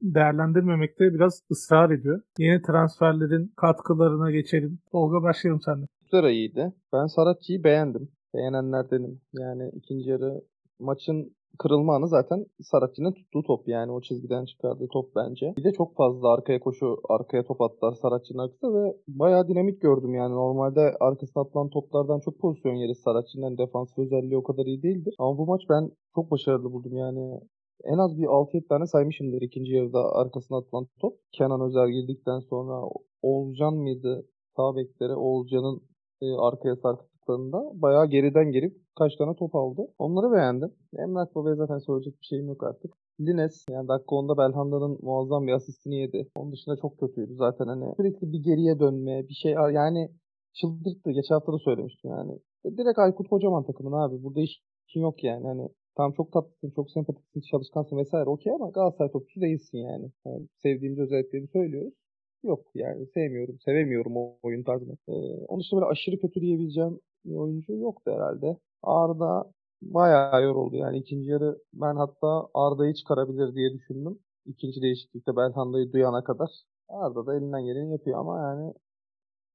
değerlendirmemekte 0.02 1.14
biraz 1.14 1.42
ısrar 1.52 1.92
ediyor. 1.92 2.22
Yeni 2.38 2.62
transferlerin 2.62 3.54
katkılarına 3.58 4.32
geçelim. 4.32 4.80
Tolga 4.92 5.24
başlayalım 5.24 5.62
senden. 5.62 5.88
Güzel 6.14 6.30
iyiydi. 6.30 6.74
Ben 6.94 7.06
Saratçı'yı 7.06 7.64
beğendim. 7.64 8.10
Beğenenlerdenim. 8.36 9.22
Yani 9.34 9.72
ikinci 9.74 10.10
yarı 10.10 10.42
maçın 10.80 11.36
kırılma 11.60 11.96
anı 11.96 12.08
zaten 12.08 12.46
Saratçı'nın 12.62 13.12
tuttuğu 13.12 13.44
top 13.44 13.68
yani 13.68 13.92
o 13.92 14.02
çizgiden 14.02 14.46
çıkardığı 14.46 14.88
top 14.88 15.16
bence. 15.16 15.54
Bir 15.58 15.64
de 15.64 15.72
çok 15.72 15.96
fazla 15.96 16.34
arkaya 16.34 16.60
koşu, 16.60 16.98
arkaya 17.10 17.44
top 17.44 17.62
attılar 17.62 17.94
Saratçı'nın 17.94 18.40
arkasında 18.40 18.74
ve 18.74 18.98
bayağı 19.08 19.48
dinamik 19.48 19.82
gördüm 19.82 20.14
yani. 20.16 20.34
Normalde 20.34 20.82
arkasına 21.00 21.44
atılan 21.44 21.70
toplardan 21.70 22.20
çok 22.20 22.40
pozisyon 22.40 22.76
yeri 22.76 22.96
Saratçı'nın 22.96 23.58
defansif 23.58 23.98
özelliği 23.98 24.38
o 24.38 24.44
kadar 24.44 24.66
iyi 24.66 24.84
değildir. 24.84 25.16
Ama 25.20 25.38
bu 25.38 25.46
maç 25.46 25.62
ben 25.70 25.92
çok 26.16 26.32
başarılı 26.32 26.72
buldum 26.74 26.98
yani. 26.98 27.40
En 27.84 27.98
az 27.98 28.18
bir 28.18 28.24
6-7 28.24 28.68
tane 28.68 28.88
saymışımdır 28.88 29.42
ikinci 29.42 29.72
yarıda 29.74 30.16
arkasına 30.16 30.58
atılan 30.58 30.88
top. 31.02 31.14
Kenan 31.32 31.62
Özer 31.62 31.88
girdikten 31.88 32.40
sonra 32.40 32.90
Oğulcan 33.22 33.74
mıydı? 33.74 34.26
Sağ 34.56 34.76
bekleri 34.76 35.16
Oğulcan'ın 35.16 35.82
e, 36.24 36.26
arkaya 36.48 36.76
sarkıp 36.76 37.14
yaptıklarında 37.24 37.82
bayağı 37.82 38.08
geriden 38.08 38.52
gelip 38.52 38.76
kaç 38.96 39.16
tane 39.16 39.36
top 39.36 39.56
aldı. 39.56 39.82
Onları 39.98 40.32
beğendim. 40.32 40.72
Emrah 40.98 41.36
Baba'ya 41.36 41.56
zaten 41.56 41.78
söyleyecek 41.80 42.22
bir 42.22 42.26
şeyim 42.26 42.48
yok 42.48 42.64
artık. 42.64 42.94
Lines 43.20 43.66
yani 43.70 43.88
dakika 43.88 44.16
10'da 44.16 44.38
Belhanda'nın 44.38 45.00
muazzam 45.02 45.48
bir 45.48 45.54
asistini 45.54 45.96
yedi. 45.96 46.28
Onun 46.36 46.52
dışında 46.52 46.76
çok 46.82 47.00
kötüydü 47.00 47.36
zaten 47.36 47.68
hani 47.68 47.94
sürekli 47.98 48.34
bir 48.34 48.44
geriye 48.44 48.80
dönme 48.80 49.28
bir 49.30 49.34
şey 49.34 49.52
yani 49.52 50.10
çıldırttı. 50.54 51.12
Geçen 51.12 51.36
hafta 51.36 51.54
da 51.54 51.58
söylemiştim 51.58 52.12
yani. 52.12 52.40
Direkt 52.66 53.00
Aykut 53.00 53.28
Kocaman 53.30 53.64
takımın 53.64 53.92
abi. 53.92 54.24
Burada 54.24 54.42
iş 54.42 54.62
için 54.90 55.02
yok 55.02 55.24
yani. 55.24 55.48
Hani 55.48 55.70
tam 55.98 56.12
çok 56.14 56.32
tatlısın, 56.32 56.72
çok 56.76 56.92
sempatiksin, 56.92 57.42
çalışkansın 57.52 57.98
vesaire 57.98 58.30
okey 58.30 58.54
ama 58.54 58.70
Galatasaray 58.70 59.12
topçusu 59.12 59.42
değilsin 59.42 59.78
yani. 59.78 60.12
yani 60.26 60.48
sevdiğimiz 60.64 61.00
özelliklerini 61.00 61.48
söylüyoruz. 61.48 61.94
Yok 62.44 62.66
yani 62.76 63.08
sevmiyorum, 63.14 63.60
sevemiyorum 63.60 64.18
o 64.18 64.38
oyun 64.44 64.64
tarzını. 64.64 64.98
Ee, 65.08 65.12
onun 65.48 65.60
dışında 65.60 65.82
böyle 65.82 65.92
aşırı 65.92 66.20
kötü 66.20 66.42
diyebileceğim 66.42 67.00
bir 67.26 67.36
oyuncu 67.36 67.74
yoktu 67.74 68.12
herhalde. 68.12 68.58
Arda 68.84 69.52
bayağı 69.82 70.44
yoruldu 70.44 70.76
yani 70.76 70.98
ikinci 70.98 71.30
yarı 71.30 71.58
ben 71.74 71.96
hatta 71.96 72.48
Arda'yı 72.54 72.94
çıkarabilir 72.94 73.56
diye 73.56 73.74
düşündüm. 73.74 74.20
İkinci 74.46 74.82
değişiklikte 74.82 75.36
Belhanda'yı 75.36 75.94
duyana 75.94 76.24
kadar. 76.24 76.50
Arda 76.90 77.26
da 77.26 77.36
elinden 77.36 77.66
geleni 77.66 77.92
yapıyor 77.92 78.20
ama 78.20 78.42
yani 78.42 78.74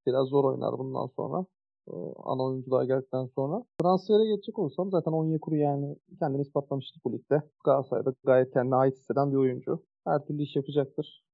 biraz 0.07 0.28
zor 0.28 0.45
oynar 0.45 0.78
bundan 0.78 1.07
sonra. 1.07 1.47
Ee, 1.88 1.92
ana 2.25 2.42
oyuncular 2.45 2.85
geldikten 2.85 3.26
sonra. 3.26 3.64
Transfere 3.80 4.26
geçecek 4.26 4.59
olsam 4.59 4.90
zaten 4.90 5.12
Onyekuru 5.12 5.57
yani 5.57 5.97
kendini 6.18 6.42
ispatlamıştı 6.42 7.00
bu 7.04 7.12
ligde. 7.12 7.42
Galatasaray'da 7.64 8.14
gayet 8.25 8.52
kendine 8.52 8.75
ait 8.75 8.97
hisseden 8.97 9.33
bir 9.33 9.37
oyuncu. 9.37 9.83
Her 10.04 10.26
türlü 10.26 10.42
iş 10.42 10.57
yapacaktır. 10.57 11.27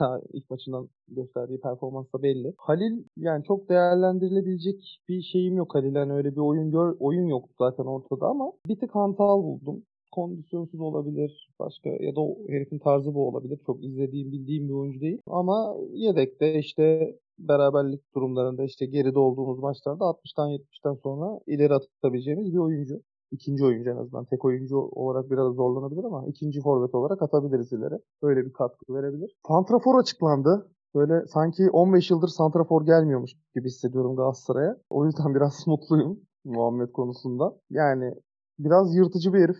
Ha, 0.00 0.20
ilk 0.32 0.50
maçından 0.50 0.88
gösterdiği 1.08 1.60
performans 1.60 2.06
da 2.14 2.22
belli. 2.22 2.54
Halil 2.58 3.04
yani 3.16 3.44
çok 3.44 3.68
değerlendirilebilecek 3.68 5.00
bir 5.08 5.22
şeyim 5.22 5.56
yok 5.56 5.74
Halil. 5.74 5.94
Yani 5.94 6.12
öyle 6.12 6.32
bir 6.32 6.40
oyun 6.40 6.70
gör, 6.70 6.96
oyun 7.00 7.26
yoktu 7.26 7.54
zaten 7.58 7.84
ortada 7.84 8.26
ama 8.26 8.52
bir 8.68 8.80
tık 8.80 8.94
hantal 8.94 9.42
buldum. 9.42 9.82
Kondisyonsuz 10.12 10.80
olabilir. 10.80 11.50
Başka 11.58 11.90
ya 11.90 12.16
da 12.16 12.20
o 12.20 12.38
herifin 12.48 12.78
tarzı 12.78 13.14
bu 13.14 13.28
olabilir. 13.28 13.60
Çok 13.66 13.84
izlediğim, 13.84 14.32
bildiğim 14.32 14.68
bir 14.68 14.72
oyuncu 14.72 15.00
değil. 15.00 15.18
Ama 15.26 15.76
yedekte 15.92 16.58
işte 16.58 17.16
beraberlik 17.38 18.14
durumlarında 18.14 18.64
işte 18.64 18.86
geride 18.86 19.18
olduğumuz 19.18 19.58
maçlarda 19.58 20.04
60'tan 20.04 20.50
70'ten 20.50 20.94
sonra 20.94 21.40
ileri 21.46 21.74
atabileceğimiz 21.74 22.52
bir 22.52 22.58
oyuncu. 22.58 23.00
İkinci 23.30 23.64
oyuncu 23.64 23.90
en 23.90 23.96
azından. 23.96 24.24
Tek 24.24 24.44
oyuncu 24.44 24.78
olarak 24.78 25.30
biraz 25.30 25.54
zorlanabilir 25.54 26.04
ama 26.04 26.26
ikinci 26.26 26.60
forvet 26.60 26.94
olarak 26.94 27.22
atabiliriz 27.22 27.72
ileri. 27.72 27.94
Böyle 28.22 28.46
bir 28.46 28.52
katkı 28.52 28.94
verebilir. 28.94 29.36
Santrafor 29.48 29.98
açıklandı. 29.98 30.70
Böyle 30.94 31.26
sanki 31.26 31.70
15 31.70 32.10
yıldır 32.10 32.28
Santrafor 32.28 32.86
gelmiyormuş 32.86 33.30
gibi 33.54 33.68
hissediyorum 33.68 34.16
Galatasaray'a. 34.16 34.76
O 34.90 35.06
yüzden 35.06 35.34
biraz 35.34 35.66
mutluyum 35.66 36.20
Muhammed 36.44 36.92
konusunda. 36.92 37.56
Yani 37.70 38.14
biraz 38.58 38.96
yırtıcı 38.96 39.32
bir 39.32 39.40
herif. 39.40 39.56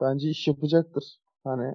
Bence 0.00 0.28
iş 0.28 0.48
yapacaktır. 0.48 1.20
Hani 1.44 1.74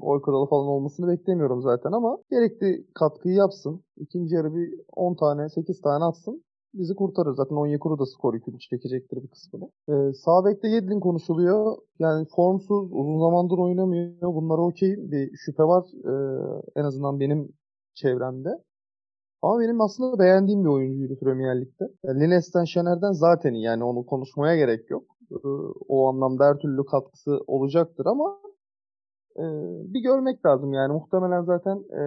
oy 0.00 0.22
kralı 0.22 0.46
falan 0.46 0.66
olmasını 0.66 1.08
beklemiyorum 1.08 1.62
zaten 1.62 1.92
ama 1.92 2.18
gerekli 2.30 2.86
katkıyı 2.94 3.34
yapsın. 3.34 3.84
İkinci 3.96 4.34
yarı 4.34 4.54
bir 4.54 4.80
10 4.96 5.14
tane 5.14 5.48
8 5.48 5.80
tane 5.80 6.04
atsın. 6.04 6.44
Bizi 6.74 6.94
kurtarır. 6.94 7.34
Zaten 7.34 7.56
Onyekuru 7.56 7.98
da 7.98 8.06
skor 8.06 8.34
yükünü 8.34 8.58
çekecektir 8.58 9.22
bir 9.22 9.28
kısmını. 9.28 9.70
Ee, 9.88 10.12
sağ 10.12 10.44
bekte 10.44 10.68
Yedlin 10.68 11.00
konuşuluyor. 11.00 11.76
Yani 11.98 12.26
formsuz, 12.36 12.92
uzun 12.92 13.18
zamandır 13.20 13.58
oynamıyor. 13.58 14.34
Bunlara 14.34 14.62
okey. 14.62 14.96
Bir 15.10 15.36
şüphe 15.36 15.62
var. 15.62 15.84
Ee, 16.04 16.62
en 16.76 16.84
azından 16.84 17.20
benim 17.20 17.48
çevremde. 17.94 18.48
Ama 19.42 19.60
benim 19.60 19.80
aslında 19.80 20.18
beğendiğim 20.18 20.64
bir 20.64 20.68
oyuncuydu 20.68 21.18
Premier 21.18 21.60
Lig'de. 21.60 21.84
Yani 22.04 22.20
Lines'ten, 22.20 22.64
Şener'den 22.64 23.12
zaten. 23.12 23.54
Yani 23.54 23.84
onu 23.84 24.06
konuşmaya 24.06 24.56
gerek 24.56 24.90
yok. 24.90 25.04
Ee, 25.32 25.36
o 25.88 26.08
anlamda 26.08 26.44
her 26.46 26.58
türlü 26.58 26.84
katkısı 26.84 27.40
olacaktır 27.46 28.06
ama 28.06 28.38
e, 29.36 29.44
bir 29.94 30.00
görmek 30.00 30.46
lazım 30.46 30.72
yani. 30.72 30.92
Muhtemelen 30.92 31.42
zaten 31.42 31.76
e, 31.76 32.02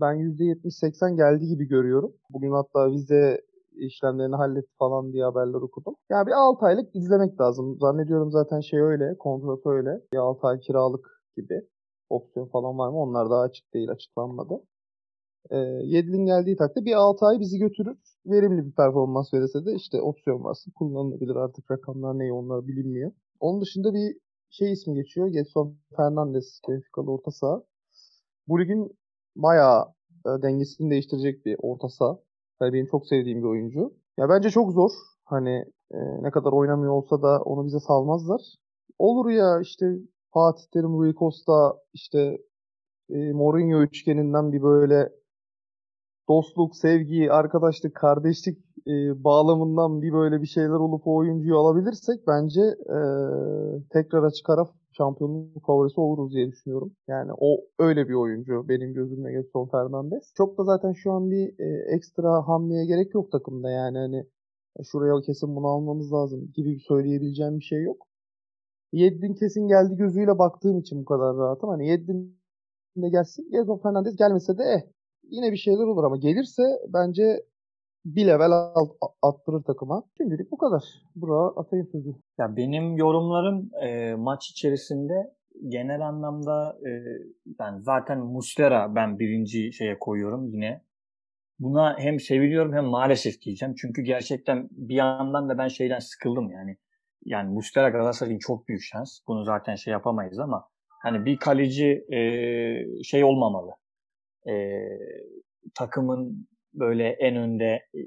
ben 0.00 0.14
%70-80 0.16 1.16
geldi 1.16 1.46
gibi 1.46 1.68
görüyorum. 1.68 2.12
Bugün 2.30 2.52
hatta 2.52 2.90
vize 2.90 3.40
işlemlerini 3.76 4.36
halletti 4.36 4.72
falan 4.78 5.12
diye 5.12 5.24
haberler 5.24 5.60
okudum. 5.60 5.94
Yani 6.10 6.26
bir 6.26 6.32
6 6.32 6.66
aylık 6.66 6.96
izlemek 6.96 7.40
lazım. 7.40 7.78
Zannediyorum 7.80 8.30
zaten 8.30 8.60
şey 8.60 8.80
öyle, 8.80 9.16
kontratı 9.18 9.68
öyle. 9.70 10.00
Bir 10.12 10.18
6 10.18 10.46
ay 10.46 10.60
kiralık 10.60 11.22
gibi. 11.36 11.62
Opsiyon 12.10 12.46
falan 12.46 12.78
var 12.78 12.88
mı? 12.88 12.98
Onlar 12.98 13.30
daha 13.30 13.40
açık 13.40 13.74
değil, 13.74 13.90
açıklanmadı. 13.90 14.62
E, 15.50 15.56
Yedlin 15.84 16.26
geldiği 16.26 16.56
takdirde 16.56 16.84
bir 16.84 16.94
6 16.94 17.26
ay 17.26 17.40
bizi 17.40 17.58
götürür. 17.58 17.98
Verimli 18.26 18.66
bir 18.66 18.72
performans 18.72 19.34
verirse 19.34 19.66
de 19.66 19.74
işte 19.74 20.00
opsiyon 20.02 20.44
varsa 20.44 20.70
kullanılabilir. 20.74 21.36
Artık 21.36 21.70
rakamlar 21.70 22.18
ne 22.18 22.32
onlar 22.32 22.66
bilinmiyor. 22.66 23.12
Onun 23.40 23.60
dışında 23.60 23.94
bir 23.94 24.16
şey 24.50 24.72
ismi 24.72 24.94
geçiyor. 24.94 25.26
Getson 25.26 25.76
Fernandes, 25.96 26.60
Benfica'lı 26.68 27.10
orta 27.10 27.30
saha. 27.30 27.62
Bu 28.48 28.60
ligin 28.60 28.96
bayağı 29.36 29.84
e, 30.26 30.42
dengesini 30.42 30.90
değiştirecek 30.90 31.46
bir 31.46 31.56
orta 31.62 31.88
saha. 31.88 32.18
Yani 32.62 32.72
benim 32.72 32.86
çok 32.86 33.06
sevdiğim 33.06 33.38
bir 33.38 33.48
oyuncu. 33.48 33.92
Ya 34.18 34.28
bence 34.28 34.50
çok 34.50 34.72
zor. 34.72 34.90
Hani 35.24 35.64
e, 35.90 35.98
ne 36.22 36.30
kadar 36.30 36.52
oynamıyor 36.52 36.92
olsa 36.92 37.22
da 37.22 37.42
onu 37.42 37.66
bize 37.66 37.80
salmazlar. 37.80 38.40
Olur 38.98 39.30
ya 39.30 39.60
işte 39.60 39.86
Fatih 40.34 40.64
Terim, 40.72 40.98
Rui 40.98 41.14
Costa, 41.14 41.74
işte 41.94 42.38
e, 43.10 43.32
Mourinho 43.32 43.82
üçgeninden 43.82 44.52
bir 44.52 44.62
böyle 44.62 45.08
dostluk, 46.28 46.76
sevgi, 46.76 47.32
arkadaşlık, 47.32 47.94
kardeşlik 47.94 48.58
e, 48.86 49.24
bağlamından 49.24 50.02
bir 50.02 50.12
böyle 50.12 50.42
bir 50.42 50.46
şeyler 50.46 50.80
olup 50.86 51.06
o 51.06 51.14
oyuncuyu 51.14 51.58
alabilirsek 51.58 52.20
bence 52.26 52.60
e, 52.96 52.98
tekrar 53.92 54.22
açık 54.22 54.50
şampiyonluk 54.96 55.66
favorisi 55.66 56.00
oluruz 56.00 56.32
diye 56.34 56.48
düşünüyorum. 56.52 56.92
Yani 57.08 57.32
o 57.38 57.60
öyle 57.78 58.08
bir 58.08 58.14
oyuncu 58.14 58.68
benim 58.68 58.94
gözümde 58.94 59.32
Getson 59.32 59.68
Fernandes. 59.68 60.32
Çok 60.36 60.58
da 60.58 60.64
zaten 60.64 60.92
şu 60.92 61.12
an 61.12 61.30
bir 61.30 61.54
e, 61.58 61.94
ekstra 61.94 62.48
hamleye 62.48 62.86
gerek 62.86 63.14
yok 63.14 63.32
takımda 63.32 63.70
yani 63.70 63.98
hani 63.98 64.26
e, 64.80 64.84
şuraya 64.84 65.20
kesin 65.20 65.56
bunu 65.56 65.66
almamız 65.66 66.12
lazım 66.12 66.52
gibi 66.54 66.80
söyleyebileceğim 66.80 67.58
bir 67.58 67.64
şey 67.64 67.82
yok. 67.82 68.06
Yeddin 68.92 69.34
kesin 69.34 69.68
geldi 69.68 69.96
gözüyle 69.96 70.38
baktığım 70.38 70.78
için 70.80 71.00
bu 71.00 71.04
kadar 71.04 71.36
rahatım. 71.36 71.68
Hani 71.70 71.88
Yeddin 71.88 72.38
de 72.96 73.08
gelsin. 73.08 73.50
Getson 73.50 73.78
Fernandes 73.78 74.16
gelmese 74.16 74.58
de 74.58 74.62
eh 74.64 74.82
yine 75.30 75.52
bir 75.52 75.56
şeyler 75.56 75.84
olur 75.84 76.04
ama 76.04 76.16
gelirse 76.16 76.62
bence 76.88 77.44
bir 78.04 78.26
level 78.26 78.52
alt, 78.52 78.90
attırır 79.22 79.62
takıma. 79.62 80.04
Şimdilik 80.16 80.50
bu 80.50 80.58
kadar. 80.58 80.84
Burak'a 81.16 81.60
atayım 81.60 81.88
sözü. 81.92 82.14
Ya 82.38 82.56
benim 82.56 82.96
yorumlarım 82.96 83.70
e, 83.82 84.14
maç 84.14 84.50
içerisinde 84.50 85.34
genel 85.68 86.00
anlamda 86.00 86.78
e, 86.86 86.90
yani 87.60 87.82
zaten 87.82 88.18
Muslera 88.18 88.94
ben 88.94 89.18
birinci 89.18 89.72
şeye 89.72 89.98
koyuyorum 89.98 90.48
yine. 90.48 90.82
Buna 91.58 91.98
hem 91.98 92.20
seviliyorum 92.20 92.72
hem 92.72 92.84
maalesef 92.84 93.40
diyeceğim. 93.40 93.74
Çünkü 93.78 94.02
gerçekten 94.02 94.68
bir 94.70 94.94
yandan 94.94 95.48
da 95.48 95.58
ben 95.58 95.68
şeyden 95.68 95.98
sıkıldım 95.98 96.50
yani. 96.50 96.76
Yani 97.24 97.54
Muslera 97.54 97.88
Galatasaray'ın 97.88 98.38
çok 98.38 98.68
büyük 98.68 98.82
şans. 98.82 99.18
Bunu 99.28 99.44
zaten 99.44 99.74
şey 99.74 99.92
yapamayız 99.92 100.38
ama 100.38 100.68
hani 101.02 101.24
bir 101.24 101.36
kaleci 101.36 102.04
e, 102.12 102.18
şey 103.02 103.24
olmamalı. 103.24 103.70
E, 104.48 104.54
takımın 105.74 106.48
böyle 106.74 107.08
en 107.08 107.36
önde 107.36 107.64
e, 107.64 108.00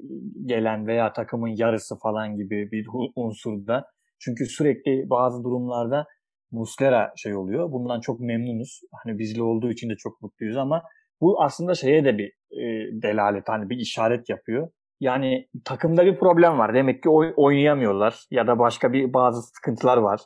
gelen 0.46 0.86
veya 0.86 1.12
takımın 1.12 1.56
yarısı 1.56 1.98
falan 1.98 2.36
gibi 2.36 2.70
bir 2.72 2.86
unsurda. 3.16 3.86
Çünkü 4.18 4.46
sürekli 4.46 5.10
bazı 5.10 5.44
durumlarda 5.44 6.06
Muslera 6.50 7.12
şey 7.16 7.36
oluyor. 7.36 7.72
Bundan 7.72 8.00
çok 8.00 8.20
memnunuz. 8.20 8.80
Hani 9.04 9.18
bizli 9.18 9.42
olduğu 9.42 9.70
için 9.70 9.90
de 9.90 9.94
çok 9.98 10.22
mutluyuz 10.22 10.56
ama 10.56 10.82
bu 11.20 11.42
aslında 11.42 11.74
şeye 11.74 12.04
de 12.04 12.18
bir 12.18 12.28
e, 12.50 12.92
delalet 13.02 13.48
hani 13.48 13.70
bir 13.70 13.76
işaret 13.76 14.28
yapıyor. 14.28 14.68
Yani 15.00 15.48
takımda 15.64 16.06
bir 16.06 16.18
problem 16.18 16.58
var. 16.58 16.74
Demek 16.74 17.02
ki 17.02 17.08
oy, 17.08 17.32
oynayamıyorlar 17.36 18.26
ya 18.30 18.46
da 18.46 18.58
başka 18.58 18.92
bir 18.92 19.12
bazı 19.12 19.42
sıkıntılar 19.42 19.96
var. 19.96 20.20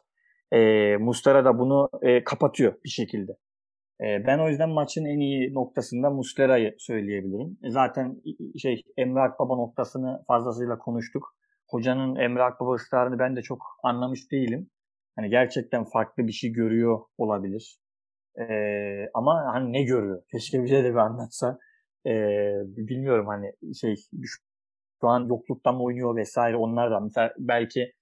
E, 0.53 0.97
Mustera 0.97 1.45
da 1.45 1.59
bunu 1.59 1.89
e, 2.03 2.25
kapatıyor 2.25 2.75
bir 2.85 2.89
şekilde. 2.89 3.33
Ee, 4.01 4.27
ben 4.27 4.39
o 4.39 4.49
yüzden 4.49 4.71
maçın 4.71 5.05
en 5.05 5.19
iyi 5.19 5.55
noktasında 5.55 6.11
Muslera'yı 6.11 6.75
söyleyebilirim. 6.79 7.59
E, 7.63 7.71
zaten 7.71 8.23
şey 8.59 8.83
Emre 8.97 9.21
Akbaba 9.21 9.57
noktasını 9.57 10.25
fazlasıyla 10.27 10.79
konuştuk. 10.79 11.37
Hocanın 11.69 12.17
Emre 12.17 12.43
Akbaba 12.43 12.75
ısrarını 12.75 13.19
ben 13.19 13.37
de 13.37 13.43
çok 13.43 13.63
anlamış 13.83 14.33
değilim. 14.33 14.71
Hani 15.17 15.31
gerçekten 15.31 15.85
farklı 15.85 16.27
bir 16.27 16.33
şey 16.33 16.51
görüyor 16.51 17.01
olabilir. 17.19 17.79
Ee, 18.41 19.11
ama 19.15 19.45
hani 19.53 19.73
ne 19.73 19.83
görüyor? 19.83 20.23
Keşke 20.33 20.65
bize 20.65 20.85
de 20.85 20.91
bir 20.91 20.97
anlatsa. 20.97 21.59
Ee, 22.07 22.11
bilmiyorum 22.67 23.27
hani 23.27 23.75
şey 23.75 23.95
şu 25.01 25.09
an 25.09 25.29
yokluktan 25.29 25.75
mı 25.75 25.83
oynuyor 25.83 26.17
vesaire 26.17 26.57
onlar 26.57 26.91
da. 26.91 27.01
Mesela 27.01 27.35
belki 27.39 27.93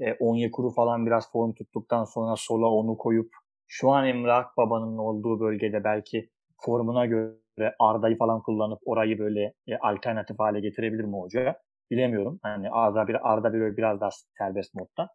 e, 0.00 0.14
Onyekuru 0.14 0.70
falan 0.70 1.06
biraz 1.06 1.32
form 1.32 1.54
tuttuktan 1.54 2.04
sonra 2.04 2.34
sola 2.36 2.66
onu 2.66 2.96
koyup 2.96 3.30
şu 3.66 3.90
an 3.90 4.06
Emre 4.06 4.32
Akbaba'nın 4.32 4.98
olduğu 4.98 5.40
bölgede 5.40 5.84
belki 5.84 6.30
formuna 6.60 7.06
göre 7.06 7.74
Arda'yı 7.78 8.18
falan 8.18 8.42
kullanıp 8.42 8.78
orayı 8.84 9.18
böyle 9.18 9.54
e, 9.66 9.76
alternatif 9.76 10.38
hale 10.38 10.60
getirebilir 10.60 11.04
mi 11.04 11.16
hoca? 11.16 11.56
bilemiyorum. 11.90 12.38
Hani 12.42 12.70
Arda 12.70 13.08
bir 13.08 13.32
Arda 13.32 13.52
bir 13.52 13.76
biraz 13.76 14.00
daha 14.00 14.10
serbest 14.38 14.74
modda. 14.74 15.08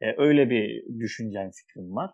E, 0.00 0.14
öyle 0.18 0.50
bir 0.50 0.84
düşüncem 1.00 1.50
fikrim 1.50 1.96
var. 1.96 2.10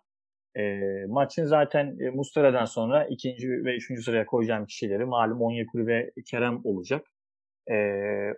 E, 0.57 0.81
maçın 1.07 1.45
zaten 1.45 1.97
e, 1.99 2.09
Muslera'dan 2.09 2.65
sonra 2.65 3.05
ikinci 3.05 3.49
ve 3.49 3.75
üçüncü 3.75 4.01
sıraya 4.01 4.25
koyacağım 4.25 4.65
kişileri 4.65 5.05
malum 5.05 5.41
Onyekuru 5.41 5.87
ve 5.87 6.11
Kerem 6.31 6.61
olacak. 6.63 7.07
E, 7.71 7.75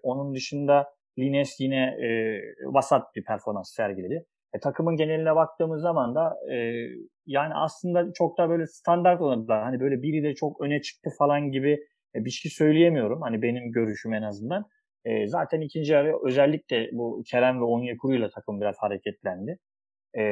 onun 0.04 0.36
dışında 0.36 0.94
Lines 1.20 1.60
yine 1.60 1.84
e, 1.86 2.42
vasat 2.66 3.16
bir 3.16 3.24
performans 3.24 3.74
sergiledi. 3.76 4.26
E, 4.58 4.60
takımın 4.60 4.96
geneline 4.96 5.36
baktığımız 5.36 5.82
zaman 5.82 6.16
da 6.16 6.36
e, 6.54 6.56
yani 7.26 7.54
aslında 7.54 8.14
çok 8.14 8.38
da 8.38 8.50
böyle 8.50 8.68
standart 8.68 9.22
oynadılar. 9.22 9.64
Hani 9.64 9.80
böyle 9.80 10.02
biri 10.02 10.24
de 10.24 10.36
çok 10.36 10.62
öne 10.62 10.82
çıktı 10.82 11.10
falan 11.20 11.52
gibi 11.52 11.72
e, 12.16 12.26
bir 12.26 12.30
şey 12.30 12.52
söyleyemiyorum. 12.52 13.22
Hani 13.22 13.42
benim 13.42 13.72
görüşüm 13.72 14.14
en 14.14 14.22
azından. 14.22 14.66
E, 15.06 15.28
zaten 15.28 15.62
ikinci 15.62 15.94
yarı 15.94 16.14
özellikle 16.26 16.90
bu 16.92 17.24
Kerem 17.32 17.60
ve 17.60 17.64
Onyekuru 17.64 18.16
ile 18.16 18.30
takım 18.36 18.62
biraz 18.62 18.76
hareketlendi. 18.80 19.58
E, 20.18 20.24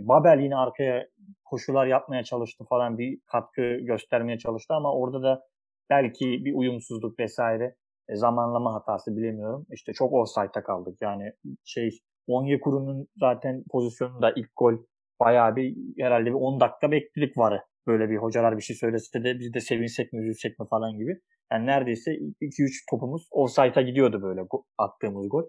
Babel 0.00 0.40
yine 0.40 0.56
arkaya 0.56 1.06
koşular 1.44 1.86
yapmaya 1.86 2.24
çalıştı 2.24 2.64
falan 2.68 2.98
bir 2.98 3.18
katkı 3.26 3.62
göstermeye 3.62 4.38
çalıştı 4.38 4.74
ama 4.74 4.94
orada 4.94 5.22
da 5.22 5.42
belki 5.90 6.44
bir 6.44 6.54
uyumsuzluk 6.54 7.18
vesaire 7.18 7.74
e, 8.08 8.16
zamanlama 8.16 8.74
hatası 8.74 9.16
bilemiyorum. 9.16 9.66
İşte 9.72 9.92
çok 9.92 10.12
offside'da 10.12 10.62
kaldık. 10.62 10.98
Yani 11.00 11.32
şey 11.64 11.90
Onyekuru'nun 12.26 13.06
zaten 13.16 13.64
pozisyonunda 13.70 14.32
ilk 14.36 14.50
gol 14.56 14.74
bayağı 15.20 15.56
bir 15.56 15.76
herhalde 15.98 16.26
bir 16.26 16.34
10 16.34 16.60
dakika 16.60 16.90
bekledik 16.90 17.38
varı. 17.38 17.60
Böyle 17.86 18.10
bir 18.10 18.16
hocalar 18.16 18.56
bir 18.56 18.62
şey 18.62 18.76
söylese 18.76 19.24
de 19.24 19.38
biz 19.38 19.54
de 19.54 19.60
sevinsek 19.60 20.12
mi 20.12 20.20
üzülsek 20.20 20.58
mi 20.58 20.66
falan 20.70 20.98
gibi. 20.98 21.20
Yani 21.52 21.66
neredeyse 21.66 22.12
2-3 22.40 22.90
topumuz 22.90 23.28
offside'a 23.30 23.82
gidiyordu 23.82 24.22
böyle 24.22 24.40
attığımız 24.78 25.28
gol. 25.28 25.44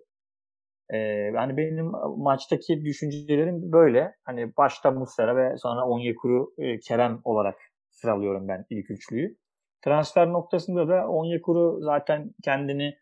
Ee, 0.89 0.97
yani 1.35 1.57
benim 1.57 1.91
maçtaki 2.17 2.85
düşüncelerim 2.85 3.71
böyle. 3.71 4.15
Hani 4.23 4.57
başta 4.57 4.91
Muslera 4.91 5.35
ve 5.35 5.57
sonra 5.57 5.85
Onyekuru, 5.85 6.53
e, 6.57 6.79
Kerem 6.79 7.21
olarak 7.23 7.55
sıralıyorum 7.89 8.47
ben 8.47 8.65
ilk 8.69 8.91
üçlüyü. 8.91 9.37
Transfer 9.81 10.27
noktasında 10.27 10.87
da 10.87 11.07
Onyekuru 11.07 11.81
zaten 11.81 12.31
kendini 12.43 12.93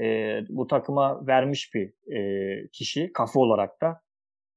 e, 0.00 0.38
bu 0.48 0.66
takıma 0.66 1.26
vermiş 1.26 1.70
bir 1.74 2.14
e, 2.16 2.68
kişi 2.72 3.12
kafa 3.12 3.40
olarak 3.40 3.80
da 3.80 4.00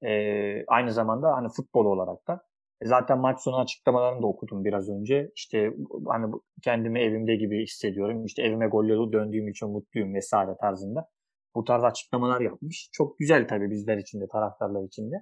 e, 0.08 0.65
aynı 0.65 0.91
zamanda 0.91 1.36
hani 1.36 1.48
futbol 1.50 1.86
olarak 1.86 2.27
da 2.27 2.41
e, 2.82 2.86
zaten 2.86 3.20
maç 3.20 3.39
sonu 3.39 3.58
açıklamalarını 3.58 4.22
da 4.22 4.27
okudum 4.27 4.65
biraz 4.65 4.89
önce. 4.89 5.32
İşte 5.36 5.72
hani 6.08 6.34
kendimi 6.63 7.00
evimde 7.00 7.36
gibi 7.36 7.63
hissediyorum. 7.63 8.25
İşte 8.25 8.44
evime 8.44 8.67
golleri 8.67 9.13
döndüğüm 9.13 9.48
için 9.48 9.70
mutluyum 9.70 10.13
vesaire 10.13 10.51
tarzında. 10.62 11.10
Bu 11.56 11.63
tarz 11.63 11.84
açıklamalar 11.84 12.41
yapmış. 12.41 12.89
Çok 12.94 13.20
güzel 13.20 13.48
tabii 13.48 13.70
bizler 13.72 13.98
için 13.98 14.22
de 14.22 14.27
taraftarlar 14.27 14.84
için 14.88 15.12
de. 15.12 15.15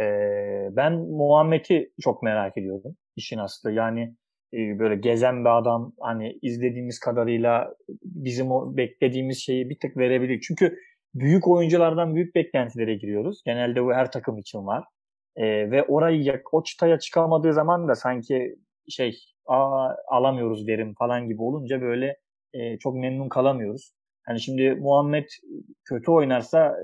Ee, 0.00 0.68
ben 0.76 0.92
Muhammed'i 0.92 1.92
çok 2.00 2.22
merak 2.22 2.58
ediyordum 2.58 2.96
işin 3.16 3.38
aslı. 3.38 3.72
Yani 3.72 4.16
böyle 4.52 4.96
gezen 4.96 5.44
bir 5.44 5.58
adam 5.58 5.92
hani 6.00 6.38
izlediğimiz 6.42 6.98
kadarıyla 6.98 7.74
bizim 8.04 8.50
o 8.50 8.76
beklediğimiz 8.76 9.38
şeyi 9.38 9.70
bir 9.70 9.78
tık 9.78 9.96
verebilir. 9.96 10.40
Çünkü 10.48 10.78
büyük 11.14 11.48
oyunculardan 11.48 12.14
büyük 12.14 12.34
beklentilere 12.34 12.94
giriyoruz. 12.94 13.42
Genelde 13.46 13.84
bu 13.84 13.92
her 13.92 14.10
takım 14.12 14.38
için 14.38 14.66
var. 14.66 14.84
E, 15.36 15.70
ve 15.70 15.82
orayı 15.82 16.42
o 16.52 16.62
çıtaya 16.62 16.98
çıkamadığı 16.98 17.52
zaman 17.52 17.88
da 17.88 17.94
sanki 17.94 18.56
şey 18.88 19.16
Aa, 19.46 19.94
alamıyoruz 20.08 20.66
derim 20.66 20.94
falan 20.98 21.28
gibi 21.28 21.42
olunca 21.42 21.80
böyle 21.80 22.16
e, 22.52 22.78
çok 22.78 22.94
memnun 22.94 23.28
kalamıyoruz. 23.28 23.92
Hani 24.26 24.40
şimdi 24.40 24.74
Muhammed 24.74 25.28
kötü 25.84 26.10
oynarsa 26.10 26.76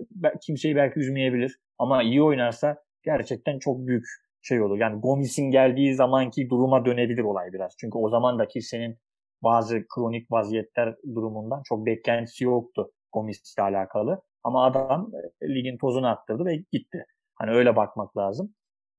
kimseyi 0.47 0.77
belki 0.77 1.01
üzmeyebilir 1.01 1.59
ama 1.79 2.03
iyi 2.03 2.23
oynarsa 2.23 2.77
gerçekten 3.05 3.59
çok 3.59 3.87
büyük 3.87 4.05
şey 4.43 4.63
olur. 4.63 4.79
Yani 4.79 5.01
Gomis'in 5.01 5.51
geldiği 5.51 5.95
zamanki 5.95 6.51
duruma 6.51 6.85
dönebilir 6.85 7.23
olay 7.23 7.53
biraz. 7.53 7.75
Çünkü 7.81 7.99
o 7.99 8.09
zaman 8.09 8.39
da 8.39 8.49
kimsenin 8.49 8.99
bazı 9.43 9.85
kronik 9.95 10.33
vaziyetler 10.33 10.95
durumundan 11.15 11.63
çok 11.65 11.87
beklentisi 11.87 12.45
yoktu 12.45 12.93
Gomis'le 13.13 13.59
alakalı. 13.59 14.23
Ama 14.45 14.65
adam 14.65 15.11
e, 15.43 15.49
ligin 15.55 15.79
tozunu 15.79 16.09
attırdı 16.09 16.45
ve 16.45 16.57
gitti. 16.73 17.07
Hani 17.35 17.51
öyle 17.51 17.77
bakmak 17.77 18.17
lazım. 18.17 18.55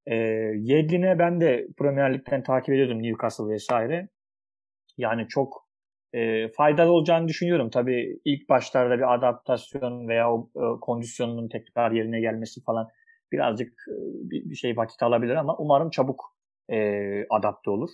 E, 0.05 0.15
Yedlin'e 0.55 1.19
ben 1.19 1.41
de 1.41 1.67
Premier 1.77 2.13
Lig'den 2.13 2.43
takip 2.43 2.73
ediyordum 2.73 3.03
Newcastle 3.03 3.47
vesaire. 3.47 4.09
Yani 4.97 5.27
çok 5.27 5.67
e, 6.13 6.47
faydalı 6.47 6.91
olacağını 6.91 7.27
düşünüyorum. 7.27 7.69
Tabii 7.69 8.19
ilk 8.25 8.49
başlarda 8.49 8.97
bir 8.97 9.13
adaptasyon 9.13 10.07
veya 10.07 10.33
o 10.33 10.49
e, 10.55 10.79
kondisyonunun 10.81 11.49
tekrar 11.49 11.91
yerine 11.91 12.19
gelmesi 12.19 12.63
falan 12.63 12.89
birazcık 13.33 13.69
e, 13.69 13.95
bir, 14.29 14.55
şey 14.55 14.77
vakit 14.77 15.03
alabilir 15.03 15.35
ama 15.35 15.57
umarım 15.57 15.89
çabuk 15.89 16.35
e, 16.71 17.25
adapte 17.29 17.69
olur. 17.69 17.89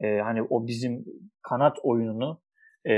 E, 0.00 0.18
hani 0.18 0.42
o 0.42 0.66
bizim 0.66 1.04
kanat 1.42 1.78
oyununu 1.82 2.40
e, 2.88 2.94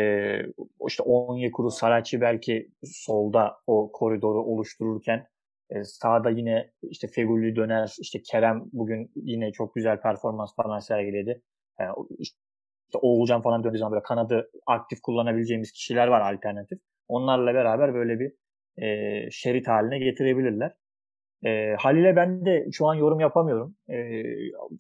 işte 0.89 1.03
Onyekuru, 1.03 1.71
Saraçi 1.71 2.21
belki 2.21 2.71
solda 2.85 3.57
o 3.67 3.93
koridoru 3.93 4.43
oluştururken 4.43 5.27
e, 5.71 5.85
sağda 5.85 6.31
yine 6.31 6.71
işte 6.83 7.09
Feguli 7.09 7.57
döner, 7.57 7.95
işte 8.01 8.23
Kerem 8.23 8.65
bugün 8.73 9.11
yine 9.15 9.53
çok 9.53 9.75
güzel 9.75 10.01
performans 10.01 10.57
falan 10.57 10.79
sergiledi. 10.79 11.43
Yani 11.81 11.95
işte 12.19 12.39
Oğulcan 12.95 13.43
falan 13.43 13.65
döndüğü 13.65 13.79
zaman 13.79 13.93
böyle 13.93 14.03
kanadı 14.03 14.51
aktif 14.67 15.01
kullanabileceğimiz 15.03 15.73
kişiler 15.73 16.07
var 16.09 16.35
alternatif. 16.35 16.79
Onlarla 17.09 17.55
beraber 17.55 17.95
böyle 17.95 18.21
bir 18.21 18.33
e, 18.83 19.31
şerit 19.31 19.69
haline 19.69 19.99
getirebilirler. 19.99 20.73
E, 21.47 21.77
Halil'e 21.79 22.17
ben 22.17 22.47
de 22.47 22.67
şu 22.73 22.87
an 22.87 22.95
yorum 22.95 23.21
yapamıyorum. 23.21 23.77
E, 23.91 24.23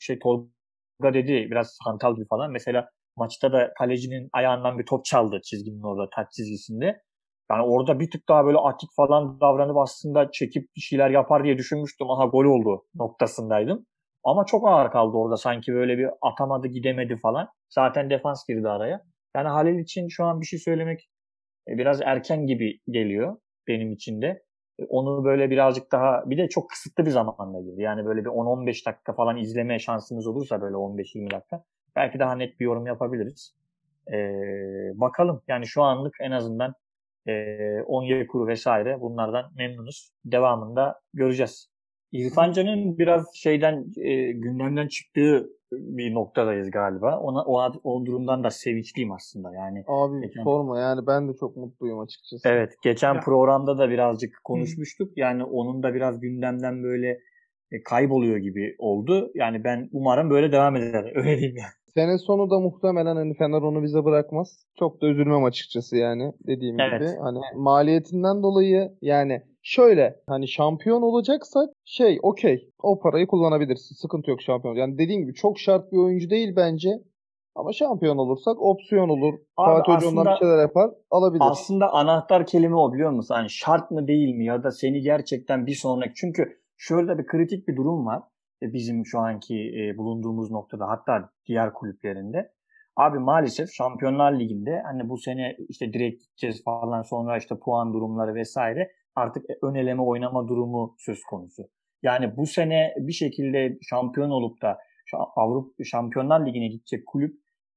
şey 0.01 0.19
Tolga 0.19 1.15
dedi 1.15 1.49
biraz 1.51 1.79
hantal 1.85 2.17
gibi 2.17 2.27
falan. 2.27 2.53
Mesela 2.53 2.91
maçta 3.17 3.53
da 3.53 3.73
kalecinin 3.79 4.29
ayağından 4.33 4.79
bir 4.79 4.87
top 4.87 5.05
çaldı 5.05 5.41
çizginin 5.45 5.83
orada 5.83 6.11
taç 6.17 6.33
çizgisinde. 6.33 7.03
Yani 7.51 7.63
orada 7.63 8.01
bir 8.01 8.11
tık 8.11 8.29
daha 8.29 8.45
böyle 8.47 8.59
atik 8.59 8.91
falan 8.97 9.41
davranıp 9.41 9.77
aslında 9.77 10.31
çekip 10.33 10.69
bir 10.77 10.81
şeyler 10.81 11.11
yapar 11.11 11.45
diye 11.45 11.59
düşünmüştüm. 11.59 12.11
Aha 12.11 12.27
gol 12.27 12.45
oldu 12.45 12.85
noktasındaydım. 12.95 13.87
Ama 14.25 14.45
çok 14.47 14.69
ağır 14.69 14.91
kaldı 14.91 15.17
orada 15.17 15.37
sanki 15.37 15.73
böyle 15.73 15.99
bir 15.99 16.09
atamadı 16.23 16.69
gidemedi 16.69 17.17
falan. 17.23 17.49
Zaten 17.69 18.11
defans 18.11 18.47
girdi 18.49 18.69
araya. 18.69 19.03
Yani 19.37 19.49
Halil 19.49 19.79
için 19.79 20.09
şu 20.09 20.25
an 20.25 20.41
bir 20.41 20.47
şey 20.47 20.59
söylemek 20.59 21.09
e, 21.69 21.79
biraz 21.79 22.01
erken 22.03 22.47
gibi 22.47 22.81
geliyor 22.91 23.37
benim 23.69 23.93
için 23.93 24.23
de. 24.23 24.46
E, 24.79 24.85
onu 24.85 25.25
böyle 25.25 25.51
birazcık 25.51 25.93
daha 25.93 26.31
bir 26.31 26.39
de 26.39 26.49
çok 26.49 26.71
kısıtlı 26.71 27.07
bir 27.07 27.11
zamanda 27.11 27.61
girdi. 27.61 27.83
Yani 27.83 28.07
böyle 28.07 28.21
bir 28.25 28.31
10-15 28.31 28.87
dakika 28.87 29.13
falan 29.13 29.37
izleme 29.37 29.79
şansımız 29.79 30.27
olursa 30.27 30.61
böyle 30.61 30.77
15-20 30.77 31.31
dakika 31.31 31.65
belki 31.97 32.19
daha 32.19 32.35
net 32.35 32.61
bir 32.61 32.65
yorum 32.65 32.87
yapabiliriz. 32.87 33.55
Ee, 34.13 34.93
bakalım 34.95 35.43
yani 35.49 35.67
şu 35.67 35.83
anlık 35.83 36.15
en 36.21 36.31
azından 36.31 36.75
e, 37.29 37.59
Onyekuru 37.83 38.47
vesaire 38.47 39.01
bunlardan 39.01 39.53
memnunuz. 39.57 40.13
Devamında 40.25 41.01
göreceğiz. 41.15 41.71
İrfan 42.13 42.53
Can'ın 42.53 42.99
biraz 42.99 43.35
şeyden 43.35 43.87
e, 43.97 44.33
gündemden 44.33 44.89
çıktığı 44.89 45.51
bir 45.73 46.15
noktadayız 46.15 46.71
galiba. 46.71 47.19
Ona 47.21 47.43
o, 47.45 47.73
o 47.85 48.07
durumdan 48.07 48.45
da 48.45 48.51
sevinçliyim 48.51 49.13
aslında. 49.13 49.55
Yani 49.55 49.85
Abi 49.87 50.21
geçen... 50.21 50.45
sorma 50.45 50.81
yani 50.81 51.07
ben 51.07 51.29
de 51.29 51.33
çok 51.41 51.57
mutluyum 51.57 52.01
açıkçası. 52.01 52.49
Evet, 52.49 52.75
geçen 52.83 53.15
ya. 53.15 53.21
programda 53.21 53.79
da 53.79 53.91
birazcık 53.91 54.31
konuşmuştuk. 54.45 55.09
Hı. 55.09 55.13
Yani 55.17 55.45
onun 55.45 55.83
da 55.83 55.95
biraz 55.95 56.21
gündemden 56.21 56.83
böyle 56.83 57.19
e, 57.73 57.83
kayboluyor 57.83 58.37
gibi 58.37 58.75
oldu. 58.79 59.31
Yani 59.35 59.65
ben 59.65 59.89
umarım 59.93 60.31
böyle 60.31 60.53
devam 60.53 60.77
eder. 60.77 61.05
Öyle 61.15 61.39
diyeyim 61.39 61.57
yani. 61.57 61.73
Sene 61.95 62.19
sonu 62.19 62.51
da 62.51 62.61
muhtemelen 62.61 63.17
hani 63.17 63.35
Fener 63.35 63.63
onu 63.63 63.83
bize 63.83 64.05
bırakmaz. 64.05 64.67
Çok 64.79 65.03
da 65.03 65.07
üzülmem 65.07 65.45
açıkçası 65.45 65.97
yani 65.97 66.33
dediğim 66.47 66.81
evet. 66.81 67.01
gibi. 67.01 67.11
Hani 67.21 67.39
maliyetinden 67.55 68.43
dolayı 68.43 68.93
yani 69.03 69.43
şöyle 69.67 70.21
hani 70.27 70.49
şampiyon 70.49 71.03
olacaksak 71.03 71.71
şey 71.85 72.19
okey 72.23 72.71
o 72.83 72.99
parayı 72.99 73.27
kullanabilirsin. 73.27 73.95
Sıkıntı 73.95 74.31
yok 74.31 74.43
şampiyon. 74.43 74.75
Yani 74.75 74.99
dediğim 74.99 75.23
gibi 75.23 75.35
çok 75.35 75.59
şart 75.59 75.93
bir 75.93 75.99
oyuncu 75.99 76.31
değil 76.31 76.57
bence. 76.57 76.91
Ama 77.55 77.73
şampiyon 77.73 78.17
olursak 78.17 78.63
opsiyon 78.63 79.09
olur. 79.09 79.35
Abi 79.57 79.77
Fatih 79.77 79.93
Hoca 79.93 80.09
ondan 80.09 80.27
bir 80.27 80.39
şeyler 80.39 80.59
yapar. 80.59 80.91
Alabilir. 81.11 81.45
Aslında 81.45 81.93
anahtar 81.93 82.47
kelime 82.47 82.77
o 82.77 82.93
biliyor 82.93 83.11
musun? 83.11 83.35
Hani 83.35 83.51
şart 83.51 83.91
mı 83.91 84.09
değil 84.09 84.35
mi 84.35 84.45
ya 84.45 84.63
da 84.63 84.71
seni 84.71 85.01
gerçekten 85.01 85.67
bir 85.67 85.75
sonraki 85.75 86.15
çünkü 86.15 86.61
şöyle 86.77 87.19
bir 87.19 87.27
kritik 87.27 87.69
bir 87.69 87.77
durum 87.77 88.07
var 88.07 88.23
bizim 88.63 89.07
şu 89.07 89.19
anki 89.19 89.55
e, 89.55 89.99
bulunduğumuz 89.99 90.51
noktada 90.51 90.89
hatta 90.89 91.31
diğer 91.47 91.73
kulüplerinde. 91.73 92.53
Abi 92.97 93.19
maalesef 93.19 93.73
Şampiyonlar 93.73 94.41
Ligi'nde 94.41 94.83
hani 94.85 95.09
bu 95.09 95.19
sene 95.19 95.57
işte 95.69 95.93
direkt 95.93 96.23
gideceğiz 96.23 96.65
falan 96.65 97.03
sonra 97.03 97.39
işte 97.39 97.59
puan 97.59 97.93
durumları 97.95 98.35
vesaire 98.35 98.91
artık 99.17 99.45
ön 99.63 99.75
eleme 99.75 100.03
oynama 100.03 100.49
durumu 100.49 100.97
söz 100.99 101.23
konusu. 101.23 101.69
Yani 102.03 102.37
bu 102.37 102.47
sene 102.47 102.95
bir 102.99 103.13
şekilde 103.13 103.79
şampiyon 103.83 104.31
olup 104.31 104.63
da 104.63 104.79
Avrupa 105.37 105.85
Şampiyonlar 105.85 106.47
Ligi'ne 106.47 106.69
gidecek 106.69 107.07
kulüp 107.07 107.35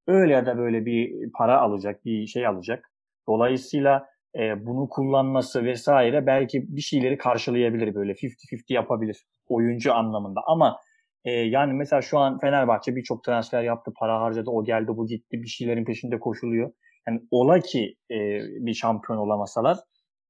öyle 0.08 0.34
ya 0.34 0.46
da 0.46 0.58
böyle 0.58 0.86
bir 0.86 1.32
para 1.38 1.62
alacak, 1.62 2.06
bir 2.06 2.28
şey 2.28 2.48
alacak. 2.48 2.92
Dolayısıyla 3.28 4.08
e, 4.40 4.66
bunu 4.66 4.90
kullanması 4.90 5.64
vesaire 5.64 6.26
belki 6.26 6.66
bir 6.68 6.82
şeyleri 6.82 7.18
karşılayabilir 7.18 7.96
böyle 7.96 8.12
50-50 8.12 8.74
yapabilir 8.74 9.26
oyuncu 9.48 9.94
anlamında. 9.94 10.42
Ama 10.48 10.80
e, 11.26 11.32
yani 11.32 11.74
mesela 11.74 12.02
şu 12.02 12.20
an 12.20 12.40
Fenerbahçe 12.40 12.96
birçok 12.96 13.24
transfer 13.24 13.64
yaptı, 13.64 13.92
para 14.00 14.22
harcadı, 14.22 14.50
o 14.50 14.64
geldi, 14.64 14.88
bu 14.88 15.08
gitti, 15.08 15.42
bir 15.44 15.48
şeylerin 15.48 15.86
peşinde 15.86 16.20
koşuluyor. 16.20 16.72
Yani 17.08 17.22
ola 17.32 17.60
ki 17.60 17.96
e, 18.12 18.18
bir 18.66 18.74
şampiyon 18.74 19.20
olamasalar 19.20 19.78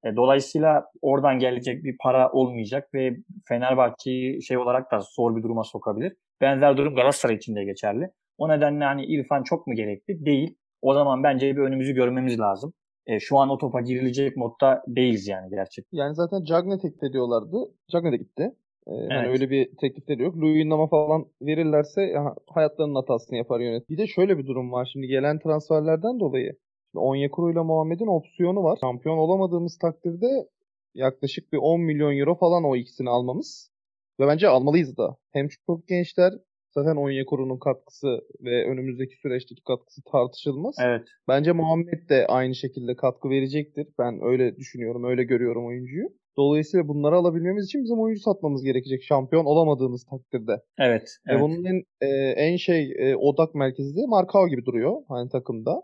e, 0.05 0.15
dolayısıyla 0.15 0.85
oradan 1.01 1.39
gelecek 1.39 1.83
bir 1.83 1.97
para 1.97 2.31
olmayacak 2.31 2.93
ve 2.93 3.15
Fenerbahçe'yi 3.47 4.43
şey 4.43 4.57
olarak 4.57 4.91
da 4.91 4.99
zor 4.99 5.35
bir 5.35 5.43
duruma 5.43 5.63
sokabilir. 5.63 6.15
Benzer 6.41 6.77
durum 6.77 6.95
Galatasaray 6.95 7.35
için 7.35 7.55
de 7.55 7.63
geçerli. 7.63 8.09
O 8.38 8.49
nedenle 8.49 8.83
hani 8.83 9.05
İrfan 9.05 9.43
çok 9.43 9.67
mu 9.67 9.73
gerekli? 9.75 10.25
Değil. 10.25 10.55
O 10.81 10.93
zaman 10.93 11.23
bence 11.23 11.55
bir 11.55 11.62
önümüzü 11.62 11.93
görmemiz 11.93 12.39
lazım. 12.39 12.73
E, 13.07 13.19
şu 13.19 13.38
an 13.38 13.49
o 13.49 13.57
topa 13.57 13.81
girilecek 13.81 14.38
modda 14.38 14.83
değiliz 14.88 15.27
yani 15.27 15.49
gerçekten. 15.49 15.97
Yani 15.97 16.15
zaten 16.15 16.43
Cagne 16.43 16.77
teklif 16.77 17.03
ediyorlardı. 17.03 17.57
Cagne 17.91 18.12
de 18.12 18.17
gitti. 18.17 18.51
Ee, 18.88 18.91
Evet. 18.95 19.12
hani 19.12 19.27
öyle 19.27 19.49
bir 19.49 19.69
teklifleri 19.81 20.23
yok. 20.23 20.38
Luyendama 20.38 20.88
falan 20.88 21.25
verirlerse 21.41 22.01
ya, 22.01 22.35
hayatlarının 22.47 22.95
hatasını 22.95 23.38
yapar 23.38 23.59
yönet. 23.59 23.89
Bir 23.89 23.97
de 23.97 24.07
şöyle 24.07 24.38
bir 24.38 24.47
durum 24.47 24.71
var. 24.71 24.89
Şimdi 24.93 25.07
gelen 25.07 25.39
transferlerden 25.39 26.19
dolayı 26.19 26.55
şimdi 26.91 27.06
Onyekuru 27.06 27.52
ile 27.52 27.60
Muhammed'in 27.60 28.08
opsiyonu 28.08 28.63
var. 28.63 28.78
Şampiyon 28.82 29.17
olamadığımız 29.17 29.78
takdirde 29.78 30.47
yaklaşık 30.93 31.54
bir 31.54 31.58
10 31.58 31.82
milyon 31.82 32.17
euro 32.17 32.36
falan 32.36 32.63
o 32.63 32.75
ikisini 32.75 33.10
almamız. 33.10 33.71
Ve 34.19 34.28
bence 34.28 34.47
almalıyız 34.47 34.97
da. 34.97 35.17
Hem 35.32 35.47
çok 35.65 35.88
gençler 35.88 36.34
zaten 36.71 36.95
Onyekuru'nun 36.95 37.60
katkısı 37.60 38.21
ve 38.41 38.65
önümüzdeki 38.65 39.15
süreçteki 39.15 39.63
katkısı 39.63 40.02
tartışılmaz. 40.12 40.75
Evet. 40.82 41.08
Bence 41.28 41.52
Muhammed 41.52 42.10
de 42.10 42.28
aynı 42.28 42.56
şekilde 42.56 42.95
katkı 42.95 43.30
verecektir. 43.30 43.88
Ben 43.99 44.19
öyle 44.23 44.56
düşünüyorum, 44.56 45.04
öyle 45.04 45.23
görüyorum 45.23 45.67
oyuncuyu. 45.67 46.10
Dolayısıyla 46.38 46.88
bunları 46.88 47.15
alabilmemiz 47.15 47.65
için 47.65 47.84
bizim 47.84 47.99
oyuncu 47.99 48.21
satmamız 48.21 48.63
gerekecek 48.63 49.04
şampiyon 49.04 49.45
olamadığımız 49.45 50.06
takdirde. 50.06 50.62
Evet. 50.80 51.10
Ve 51.28 51.32
evet. 51.32 51.41
bunun 51.41 51.63
en, 51.63 51.84
e, 52.02 52.08
en 52.32 52.56
şey 52.56 52.93
e, 52.97 53.15
odak 53.15 53.56
merkezi 53.56 53.95
de 53.95 54.02
Markao 54.08 54.47
gibi 54.47 54.65
duruyor 54.65 55.02
hani 55.08 55.30
takımda. 55.30 55.82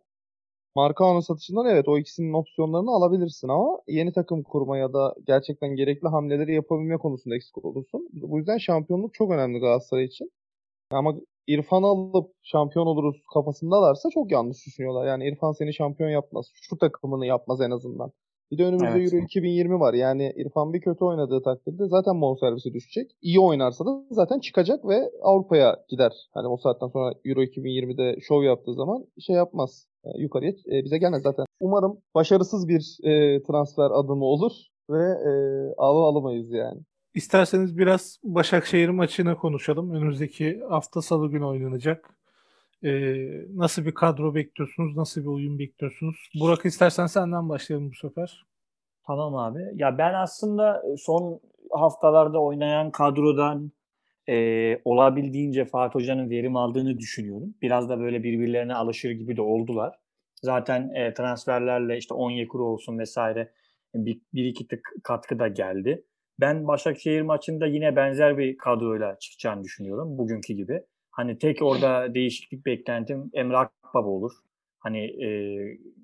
Markao'nun 0.76 1.20
satışından 1.20 1.66
evet 1.66 1.88
o 1.88 1.98
ikisinin 1.98 2.34
opsiyonlarını 2.34 2.92
alabilirsin 2.92 3.48
ama 3.48 3.80
yeni 3.88 4.14
takım 4.14 4.44
kurma 4.44 4.78
ya 4.78 4.94
da 4.94 5.16
gerçekten 5.28 5.76
gerekli 5.76 6.08
hamleleri 6.08 6.54
yapabilme 6.56 6.98
konusunda 6.98 7.36
eksik 7.36 7.66
olursun. 7.66 8.10
Bu 8.14 8.38
yüzden 8.38 8.58
şampiyonluk 8.58 9.14
çok 9.14 9.32
önemli 9.32 9.60
Galatasaray 9.60 10.06
için. 10.06 10.32
Ama 10.92 11.16
İrfan 11.48 11.84
alıp 11.84 12.32
şampiyon 12.44 12.88
oluruz 12.88 13.24
kafasındalarsa 13.34 14.10
çok 14.10 14.32
yanlış 14.32 14.66
düşünüyorlar. 14.66 15.08
Yani 15.08 15.28
İrfan 15.30 15.52
seni 15.52 15.74
şampiyon 15.74 16.10
yapmaz. 16.10 16.52
Şu 16.56 16.78
takımını 16.78 17.26
yapmaz 17.26 17.62
en 17.62 17.72
azından. 17.72 18.12
Bir 18.52 18.58
de 18.58 18.66
önümüzde 18.66 18.88
Evet. 18.88 19.14
Euro 19.14 19.24
2020 19.24 19.80
var. 19.80 19.94
Yani 19.94 20.34
İrfan 20.36 20.74
bir 20.74 20.82
kötü 20.82 21.06
oynadığı 21.06 21.42
takdirde 21.42 21.88
zaten 21.88 22.22
bonservisi 22.22 22.74
düşecek. 22.74 23.12
İyi 23.22 23.40
oynarsa 23.40 23.86
da 23.86 24.04
zaten 24.12 24.40
çıkacak 24.40 24.88
ve 24.88 25.12
Avrupa'ya 25.22 25.78
gider. 25.90 26.12
Hani 26.34 26.48
o 26.48 26.58
saatten 26.58 26.88
sonra 26.88 27.14
Euro 27.26 27.44
2020'de 27.44 28.20
şov 28.22 28.44
yaptığı 28.44 28.74
zaman 28.74 29.06
şey 29.20 29.36
yapmaz. 29.36 29.88
E, 30.04 30.22
yukarıya 30.22 30.52
e, 30.52 30.84
bize 30.84 30.98
gelmez 30.98 31.22
zaten. 31.22 31.46
Umarım 31.60 31.98
başarısız 32.16 32.68
bir 32.68 32.98
e, 33.04 33.44
transfer 33.44 33.92
adımı 33.92 34.26
olur 34.26 34.52
ve 34.90 35.04
e, 35.04 35.32
alı 35.78 36.00
alamayız 36.00 36.52
yani. 36.52 36.82
İsterseniz 37.14 37.78
biraz 37.78 38.20
Başakşehir 38.24 38.90
maçını 38.90 39.36
konuşalım. 39.36 39.92
Önümüzdeki 39.92 40.60
hafta 40.70 41.02
salı 41.02 41.32
günü 41.32 41.46
oynanacak. 41.46 42.16
Ee, 42.84 43.16
nasıl 43.56 43.86
bir 43.86 43.94
kadro 43.94 44.36
bekliyorsunuz? 44.36 44.98
Nasıl 44.98 45.22
bir 45.22 45.28
oyun 45.28 45.60
bekliyorsunuz? 45.60 46.30
Burak 46.40 46.66
istersen 46.66 47.06
senden 47.06 47.50
başlayalım 47.50 47.90
bu 47.90 47.96
sefer. 47.96 48.46
Tamam 49.08 49.36
abi. 49.36 49.60
Ya 49.76 49.98
ben 49.98 50.14
aslında 50.14 50.84
son 50.98 51.40
haftalarda 51.72 52.42
oynayan 52.42 52.92
kadrodan 52.92 53.72
e, 54.30 54.82
olabildiğince 54.86 55.66
Fatih 55.66 55.96
Hoca'nın 55.96 56.30
verim 56.30 56.56
aldığını 56.56 56.98
düşünüyorum. 56.98 57.56
Biraz 57.62 57.90
da 57.90 58.00
böyle 58.00 58.24
birbirlerine 58.24 58.76
alışır 58.76 59.12
gibi 59.12 59.38
de 59.38 59.42
oldular. 59.42 60.00
Zaten 60.42 60.90
e, 60.96 61.14
transferlerle 61.14 61.98
işte 61.98 62.14
Onyekuru 62.14 62.66
olsun 62.66 63.00
vesaire 63.00 63.52
bir, 63.96 64.22
bir 64.34 64.46
iki 64.46 64.68
tık 64.68 64.92
katkı 65.04 65.40
da 65.40 65.48
geldi. 65.48 66.04
Ben 66.40 66.68
Başakşehir 66.68 67.22
maçında 67.22 67.66
yine 67.66 67.96
benzer 67.96 68.38
bir 68.38 68.58
kadroyla 68.58 69.20
çıkacağını 69.20 69.64
düşünüyorum 69.64 70.18
bugünkü 70.18 70.54
gibi. 70.54 70.82
Hani 71.16 71.38
tek 71.38 71.62
orada 71.62 72.14
değişiklik 72.14 72.66
beklentim 72.66 73.30
Emre 73.34 73.58
Akbaba 73.58 74.08
olur. 74.08 74.32
Hani 74.80 75.00
e, 75.26 75.28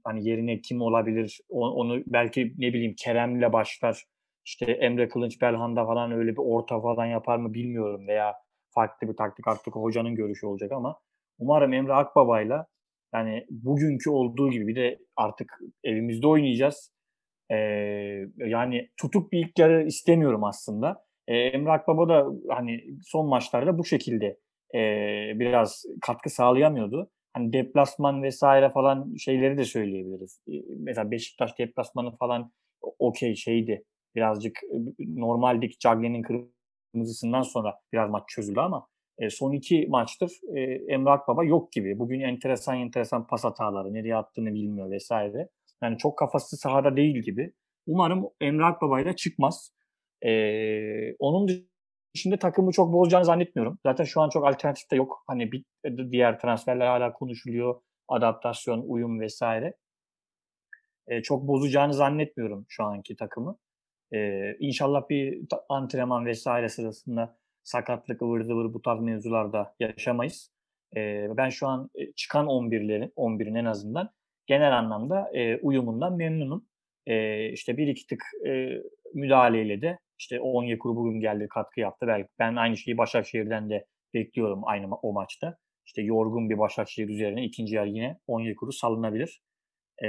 hani 0.03 0.29
yerine 0.29 0.61
kim 0.61 0.81
olabilir 0.81 1.39
O- 1.49 1.69
onu 1.69 2.03
belki 2.07 2.53
ne 2.57 2.73
bileyim 2.73 2.95
Kerem'le 2.97 3.53
başlar. 3.53 4.03
İşte 4.45 4.71
Emre 4.71 5.09
Kılınç 5.09 5.41
Belhanda 5.41 5.85
falan 5.85 6.11
öyle 6.11 6.31
bir 6.31 6.41
orta 6.41 6.81
falan 6.81 7.05
yapar 7.05 7.37
mı 7.37 7.53
bilmiyorum 7.53 8.07
veya 8.07 8.33
farklı 8.69 9.07
bir 9.07 9.15
taktik 9.15 9.47
artık 9.47 9.75
hocanın 9.75 10.15
görüşü 10.15 10.45
olacak 10.45 10.71
ama 10.71 10.99
umarım 11.39 11.73
Emre 11.73 11.93
Akbaba'yla 11.93 12.67
yani 13.13 13.45
bugünkü 13.49 14.09
olduğu 14.09 14.51
gibi 14.51 14.67
bir 14.67 14.75
de 14.75 14.99
artık 15.15 15.59
evimizde 15.83 16.27
oynayacağız. 16.27 16.93
Ee, 17.51 17.55
yani 18.37 18.89
tutuk 18.97 19.31
bir 19.31 19.39
ilk 19.39 19.59
yarı 19.59 19.83
istemiyorum 19.87 20.43
aslında. 20.43 21.05
Ee, 21.27 21.37
Emre 21.37 21.71
Akbaba 21.71 22.09
da 22.09 22.27
hani 22.49 22.83
son 23.03 23.27
maçlarda 23.27 23.77
bu 23.77 23.85
şekilde 23.85 24.37
e, 24.75 24.79
biraz 25.39 25.85
katkı 26.01 26.29
sağlayamıyordu. 26.29 27.09
Hani 27.33 27.53
deplasman 27.53 28.23
vesaire 28.23 28.69
falan 28.69 29.15
şeyleri 29.15 29.57
de 29.57 29.65
söyleyebiliriz. 29.65 30.41
Ee, 30.47 30.51
Mesela 30.79 31.11
Beşiktaş 31.11 31.59
deplasmanı 31.59 32.17
falan 32.17 32.51
okey 32.99 33.35
şeydi. 33.35 33.83
Birazcık 34.15 34.59
e, 34.63 34.77
normaldeki 34.99 35.79
Cagney'in 35.79 36.23
kırmızısından 36.93 37.41
sonra 37.41 37.79
biraz 37.93 38.09
maç 38.09 38.23
çözüldü 38.27 38.59
ama 38.59 38.87
e, 39.17 39.29
son 39.29 39.51
iki 39.51 39.87
maçtır 39.89 40.31
e, 40.55 40.61
Emre 40.93 41.09
Akbaba 41.09 41.43
yok 41.43 41.71
gibi. 41.71 41.99
Bugün 41.99 42.19
enteresan 42.19 42.77
enteresan 42.77 43.27
pas 43.27 43.43
hataları, 43.43 43.93
nereye 43.93 44.15
attığını 44.15 44.53
bilmiyor 44.53 44.91
vesaire. 44.91 45.49
Yani 45.83 45.97
çok 45.97 46.17
kafası 46.17 46.57
sahada 46.57 46.95
değil 46.97 47.17
gibi. 47.23 47.53
Umarım 47.87 48.29
Emre 48.41 48.65
Akbaba'yla 48.65 49.15
çıkmaz. 49.15 49.73
Ee, 50.25 51.15
onun 51.19 51.70
dışında 52.15 52.39
takımı 52.39 52.71
çok 52.71 52.93
bozacağını 52.93 53.25
zannetmiyorum. 53.25 53.79
Zaten 53.85 54.03
şu 54.03 54.21
an 54.21 54.29
çok 54.29 54.47
alternatif 54.47 54.91
de 54.91 54.95
yok. 54.95 55.23
Hani 55.27 55.51
bir, 55.51 55.63
diğer 56.11 56.39
transferler 56.39 56.87
hala 56.87 57.13
konuşuluyor. 57.13 57.81
Adaptasyon, 58.07 58.83
uyum 58.87 59.19
vesaire. 59.19 59.73
Ee, 61.07 61.21
çok 61.21 61.47
bozacağını 61.47 61.93
zannetmiyorum 61.93 62.65
şu 62.69 62.83
anki 62.83 63.15
takımı. 63.15 63.57
Ee, 64.13 64.57
inşallah 64.59 65.09
bir 65.09 65.41
antrenman 65.69 66.25
vesaire 66.25 66.69
sırasında 66.69 67.37
sakatlık, 67.63 68.21
ıvır 68.21 68.41
zıvır 68.41 68.73
bu 68.73 68.81
tarz 68.81 69.01
mevzularda 69.01 69.75
yaşamayız. 69.79 70.51
Ee, 70.95 71.27
ben 71.37 71.49
şu 71.49 71.67
an 71.67 71.89
e, 71.95 72.11
çıkan 72.11 72.47
11'lerin 72.47 73.13
11'in 73.15 73.55
en 73.55 73.65
azından 73.65 74.09
genel 74.47 74.77
anlamda 74.77 75.31
e, 75.33 75.57
uyumundan 75.57 76.15
memnunum. 76.15 76.65
E, 77.07 77.45
işte 77.51 77.77
bir 77.77 77.87
iki 77.87 78.07
tık 78.07 78.23
e, 78.47 78.77
müdahaleyle 79.13 79.81
de 79.81 79.99
işte 80.19 80.41
Onyekuru 80.41 80.95
bugün 80.95 81.19
geldi 81.19 81.47
katkı 81.49 81.79
yaptı. 81.79 82.07
Belki 82.07 82.27
ben 82.39 82.55
aynı 82.55 82.77
şeyi 82.77 82.97
Başakşehir'den 82.97 83.69
de 83.69 83.85
bekliyorum 84.13 84.61
aynı 84.65 84.85
ma- 84.85 84.99
o 85.01 85.13
maçta. 85.13 85.57
İşte 85.85 86.01
yorgun 86.01 86.49
bir 86.49 86.57
Başakşehir 86.57 87.09
üzerine 87.09 87.45
ikinci 87.45 87.75
yarı 87.75 87.89
yine 87.89 88.19
Onyekuru 88.27 88.71
salınabilir. 88.71 89.41
E, 90.03 90.07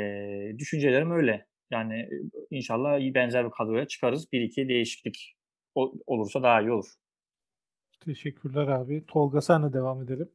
düşüncelerim 0.59 1.11
öyle. 1.11 1.47
Yani 1.71 2.09
inşallah 2.51 2.99
iyi 2.99 3.15
benzer 3.15 3.47
bir 3.47 3.51
kadroya 3.51 3.87
çıkarız. 3.87 4.33
Bir 4.33 4.41
iki 4.41 4.69
değişiklik 4.69 5.35
olursa 6.07 6.43
daha 6.43 6.61
iyi 6.61 6.73
olur. 6.73 6.87
Teşekkürler 8.01 8.69
abi. 8.69 9.07
Tolga 9.07 9.41
senle 9.41 9.73
devam 9.73 10.03
edelim. 10.03 10.31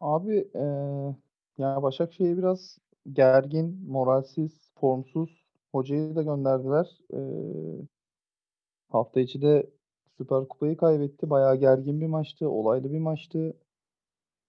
Abi 0.00 0.48
eee 0.54 1.16
ya 1.58 1.82
Başakşehir 1.82 2.36
biraz 2.38 2.78
gergin, 3.12 3.84
moralsiz, 3.88 4.72
formsuz. 4.80 5.44
Hocayı 5.72 6.16
da 6.16 6.22
gönderdiler. 6.22 6.86
Eee, 7.12 7.88
hafta 8.88 9.20
içi 9.20 9.42
de 9.42 9.70
Süper 10.18 10.48
Kupayı 10.48 10.76
kaybetti. 10.76 11.30
Bayağı 11.30 11.56
gergin 11.56 12.00
bir 12.00 12.06
maçtı, 12.06 12.48
olaylı 12.50 12.92
bir 12.92 12.98
maçtı. 12.98 13.54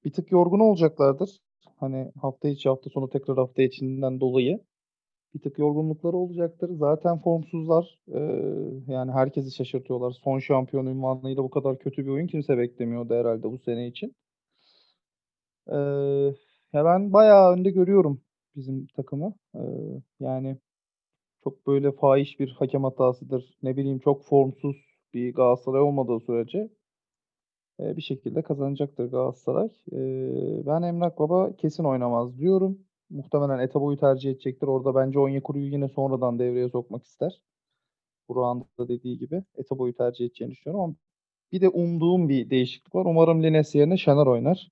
Bir 0.06 0.14
tık 0.14 0.32
yorgun 0.32 0.60
olacaklardır. 0.60 1.40
Hani 1.78 2.12
hafta 2.22 2.50
içi 2.50 2.70
hafta 2.70 2.90
sonu 2.90 3.10
tekrar 3.10 3.38
hafta 3.38 3.62
içinden 3.64 4.20
dolayı. 4.22 4.60
Bir 5.36 5.42
tık 5.42 5.60
yorgunlukları 5.60 6.18
olacaktır. 6.18 6.72
Zaten 6.76 7.20
formsuzlar. 7.22 8.00
Eee, 8.08 8.84
yani 8.88 9.12
herkesi 9.12 9.52
şaşırtıyorlar. 9.56 10.12
Son 10.12 10.40
şampiyon 10.40 10.86
ünvanıyla 10.88 11.44
bu 11.44 11.50
kadar 11.52 11.80
kötü 11.80 12.06
bir 12.06 12.12
oyun 12.12 12.28
kimse 12.28 12.58
beklemiyordu 12.60 13.16
herhalde 13.16 13.44
bu 13.52 13.60
sene 13.60 13.88
için. 13.88 14.16
Eee, 15.68 16.36
ya 16.74 16.86
ben 16.86 17.14
bayağı 17.14 17.54
önde 17.54 17.72
görüyorum 17.72 18.22
bizim 18.56 18.88
takımı. 18.88 19.34
Eee, 19.56 20.02
yani 20.20 20.58
çok 21.46 21.68
böyle 21.68 21.92
fahiş 21.92 22.40
bir 22.42 22.50
hakem 22.52 22.84
hatasıdır. 22.86 23.58
Ne 23.64 23.78
bileyim 23.78 24.00
çok 24.00 24.26
formsuz 24.26 24.78
bir 25.16 25.34
Galatasaray 25.36 25.82
olmadığı 25.82 26.20
sürece 26.20 26.70
eee, 27.80 27.96
bir 27.98 28.02
şekilde 28.02 28.42
kazanacaktır 28.42 29.06
Galatasaray. 29.12 29.70
Eee, 29.92 30.64
ben 30.66 30.82
Emrah 30.82 31.18
Baba 31.20 31.56
kesin 31.56 31.84
oynamaz 31.84 32.38
diyorum. 32.40 32.80
Muhtemelen 33.10 33.60
Etabo'yu 33.60 33.98
tercih 33.98 34.32
edecektir. 34.32 34.68
Orada 34.68 34.96
bence 34.96 35.20
Onyekuru'yu 35.20 35.72
yine 35.72 35.88
sonradan 35.88 36.40
devreye 36.40 36.70
sokmak 36.70 37.04
ister. 37.04 37.42
Burak'ın 38.30 38.66
da 38.80 38.88
dediği 38.90 39.18
gibi 39.20 39.44
Etabo'yu 39.58 39.94
tercih 39.96 40.26
edeceğini 40.26 40.52
düşünüyorum 40.52 40.82
ama 40.86 40.96
bir 41.54 41.62
de 41.62 41.70
umduğum 41.70 42.30
bir 42.30 42.50
değişiklik 42.50 42.96
var. 42.96 43.06
Umarım 43.06 43.44
Lines 43.44 43.76
yerine 43.76 43.98
Şener 43.98 44.28
oynar. 44.28 44.70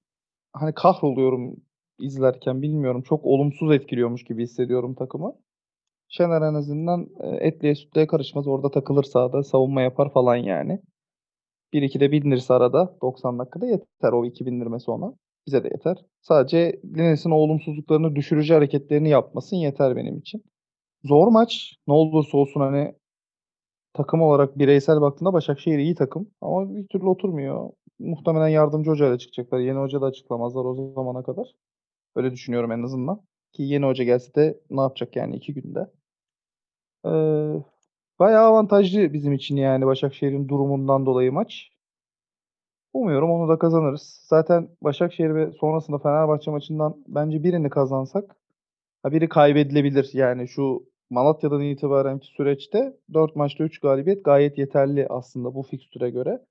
Hani 0.53 0.73
kahroluyorum 0.73 1.57
izlerken 1.99 2.61
bilmiyorum. 2.61 3.01
Çok 3.01 3.25
olumsuz 3.25 3.71
etkiliyormuş 3.71 4.23
gibi 4.23 4.43
hissediyorum 4.43 4.95
takımı. 4.95 5.35
Şener 6.07 6.41
en 6.41 6.53
azından 6.53 7.07
e, 7.19 7.47
etliye 7.47 7.75
sütlüye 7.75 8.07
karışmaz. 8.07 8.47
Orada 8.47 8.71
takılır 8.71 9.03
sahada. 9.03 9.43
Savunma 9.43 9.81
yapar 9.81 10.13
falan 10.13 10.35
yani. 10.35 10.79
1-2 11.73 11.99
de 11.99 12.11
bindirirse 12.11 12.53
arada 12.53 12.97
90 13.01 13.39
dakikada 13.39 13.65
yeter 13.65 14.11
o 14.11 14.25
2 14.25 14.45
bindirmesi 14.45 14.91
ona. 14.91 15.13
Bize 15.47 15.63
de 15.63 15.67
yeter. 15.67 15.97
Sadece 16.21 16.81
Lines'in 16.97 17.31
olumsuzluklarını 17.31 18.15
düşürücü 18.15 18.53
hareketlerini 18.53 19.09
yapmasın 19.09 19.55
yeter 19.57 19.95
benim 19.95 20.17
için. 20.17 20.43
Zor 21.03 21.27
maç. 21.27 21.75
Ne 21.87 21.93
olursa 21.93 22.37
olsun 22.37 22.59
hani 22.59 22.95
takım 23.93 24.21
olarak 24.21 24.57
bireysel 24.59 25.01
baktığında 25.01 25.33
Başakşehir 25.33 25.79
iyi 25.79 25.95
takım. 25.95 26.29
Ama 26.41 26.75
bir 26.75 26.87
türlü 26.87 27.07
oturmuyor. 27.07 27.69
Muhtemelen 27.99 28.47
yardımcı 28.47 28.91
hocayla 28.91 29.17
çıkacaklar. 29.17 29.59
Yeni 29.59 29.77
hoca 29.79 30.01
da 30.01 30.05
açıklamazlar 30.05 30.65
o 30.65 30.93
zamana 30.95 31.23
kadar. 31.23 31.55
Öyle 32.15 32.31
düşünüyorum 32.31 32.71
en 32.71 32.83
azından. 32.83 33.21
Ki 33.53 33.63
yeni 33.63 33.85
hoca 33.85 34.03
gelse 34.03 34.35
de 34.35 34.59
ne 34.69 34.81
yapacak 34.81 35.15
yani 35.15 35.35
iki 35.35 35.53
günde. 35.53 35.79
Ee, 37.05 37.09
bayağı 38.19 38.45
avantajlı 38.45 39.13
bizim 39.13 39.33
için 39.33 39.55
yani 39.55 39.85
Başakşehir'in 39.85 40.47
durumundan 40.47 41.05
dolayı 41.05 41.31
maç. 41.31 41.71
Umuyorum 42.93 43.31
onu 43.31 43.49
da 43.49 43.59
kazanırız. 43.59 44.25
Zaten 44.27 44.69
Başakşehir 44.81 45.35
ve 45.35 45.51
sonrasında 45.51 45.99
Fenerbahçe 45.99 46.51
maçından 46.51 47.03
bence 47.07 47.43
birini 47.43 47.69
kazansak 47.69 48.35
ha 49.03 49.11
biri 49.11 49.29
kaybedilebilir. 49.29 50.09
Yani 50.13 50.47
şu 50.47 50.83
Malatya'dan 51.09 51.61
itibarenki 51.61 52.27
süreçte 52.27 52.97
4 53.13 53.35
maçta 53.35 53.63
3 53.63 53.79
galibiyet 53.79 54.25
gayet 54.25 54.57
yeterli 54.57 55.07
aslında 55.09 55.55
bu 55.55 55.63
fikstüre 55.63 56.09
göre. 56.09 56.45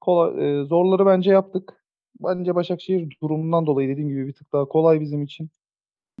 Kolay, 0.00 0.60
e, 0.60 0.64
zorları 0.64 1.06
bence 1.06 1.30
yaptık. 1.30 1.85
Bence 2.20 2.54
Başakşehir 2.54 3.16
durumundan 3.22 3.66
dolayı 3.66 3.88
dediğim 3.88 4.08
gibi 4.08 4.26
bir 4.26 4.32
tık 4.32 4.52
daha 4.52 4.64
kolay 4.64 5.00
bizim 5.00 5.22
için. 5.22 5.50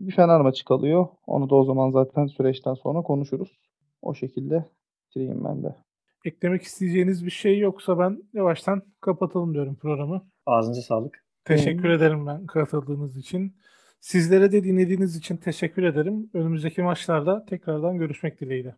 Bir 0.00 0.12
Fener 0.12 0.40
maçı 0.40 0.64
kalıyor. 0.64 1.06
Onu 1.26 1.50
da 1.50 1.54
o 1.54 1.64
zaman 1.64 1.90
zaten 1.90 2.26
süreçten 2.26 2.74
sonra 2.74 3.02
konuşuruz. 3.02 3.58
O 4.02 4.14
şekilde 4.14 4.64
bitireyim 5.06 5.44
ben 5.44 5.62
de. 5.62 5.76
Eklemek 6.24 6.62
isteyeceğiniz 6.62 7.24
bir 7.24 7.30
şey 7.30 7.58
yoksa 7.58 7.98
ben 7.98 8.22
yavaştan 8.32 8.82
kapatalım 9.00 9.54
diyorum 9.54 9.76
programı. 9.76 10.26
Ağzınıza 10.46 10.82
sağlık. 10.82 11.24
Teşekkür 11.44 11.88
ederim 11.88 12.26
ben 12.26 12.46
katıldığınız 12.46 13.16
için. 13.16 13.56
Sizlere 14.00 14.52
de 14.52 14.64
dinlediğiniz 14.64 15.16
için 15.16 15.36
teşekkür 15.36 15.82
ederim. 15.82 16.30
Önümüzdeki 16.34 16.82
maçlarda 16.82 17.44
tekrardan 17.44 17.98
görüşmek 17.98 18.40
dileğiyle. 18.40 18.76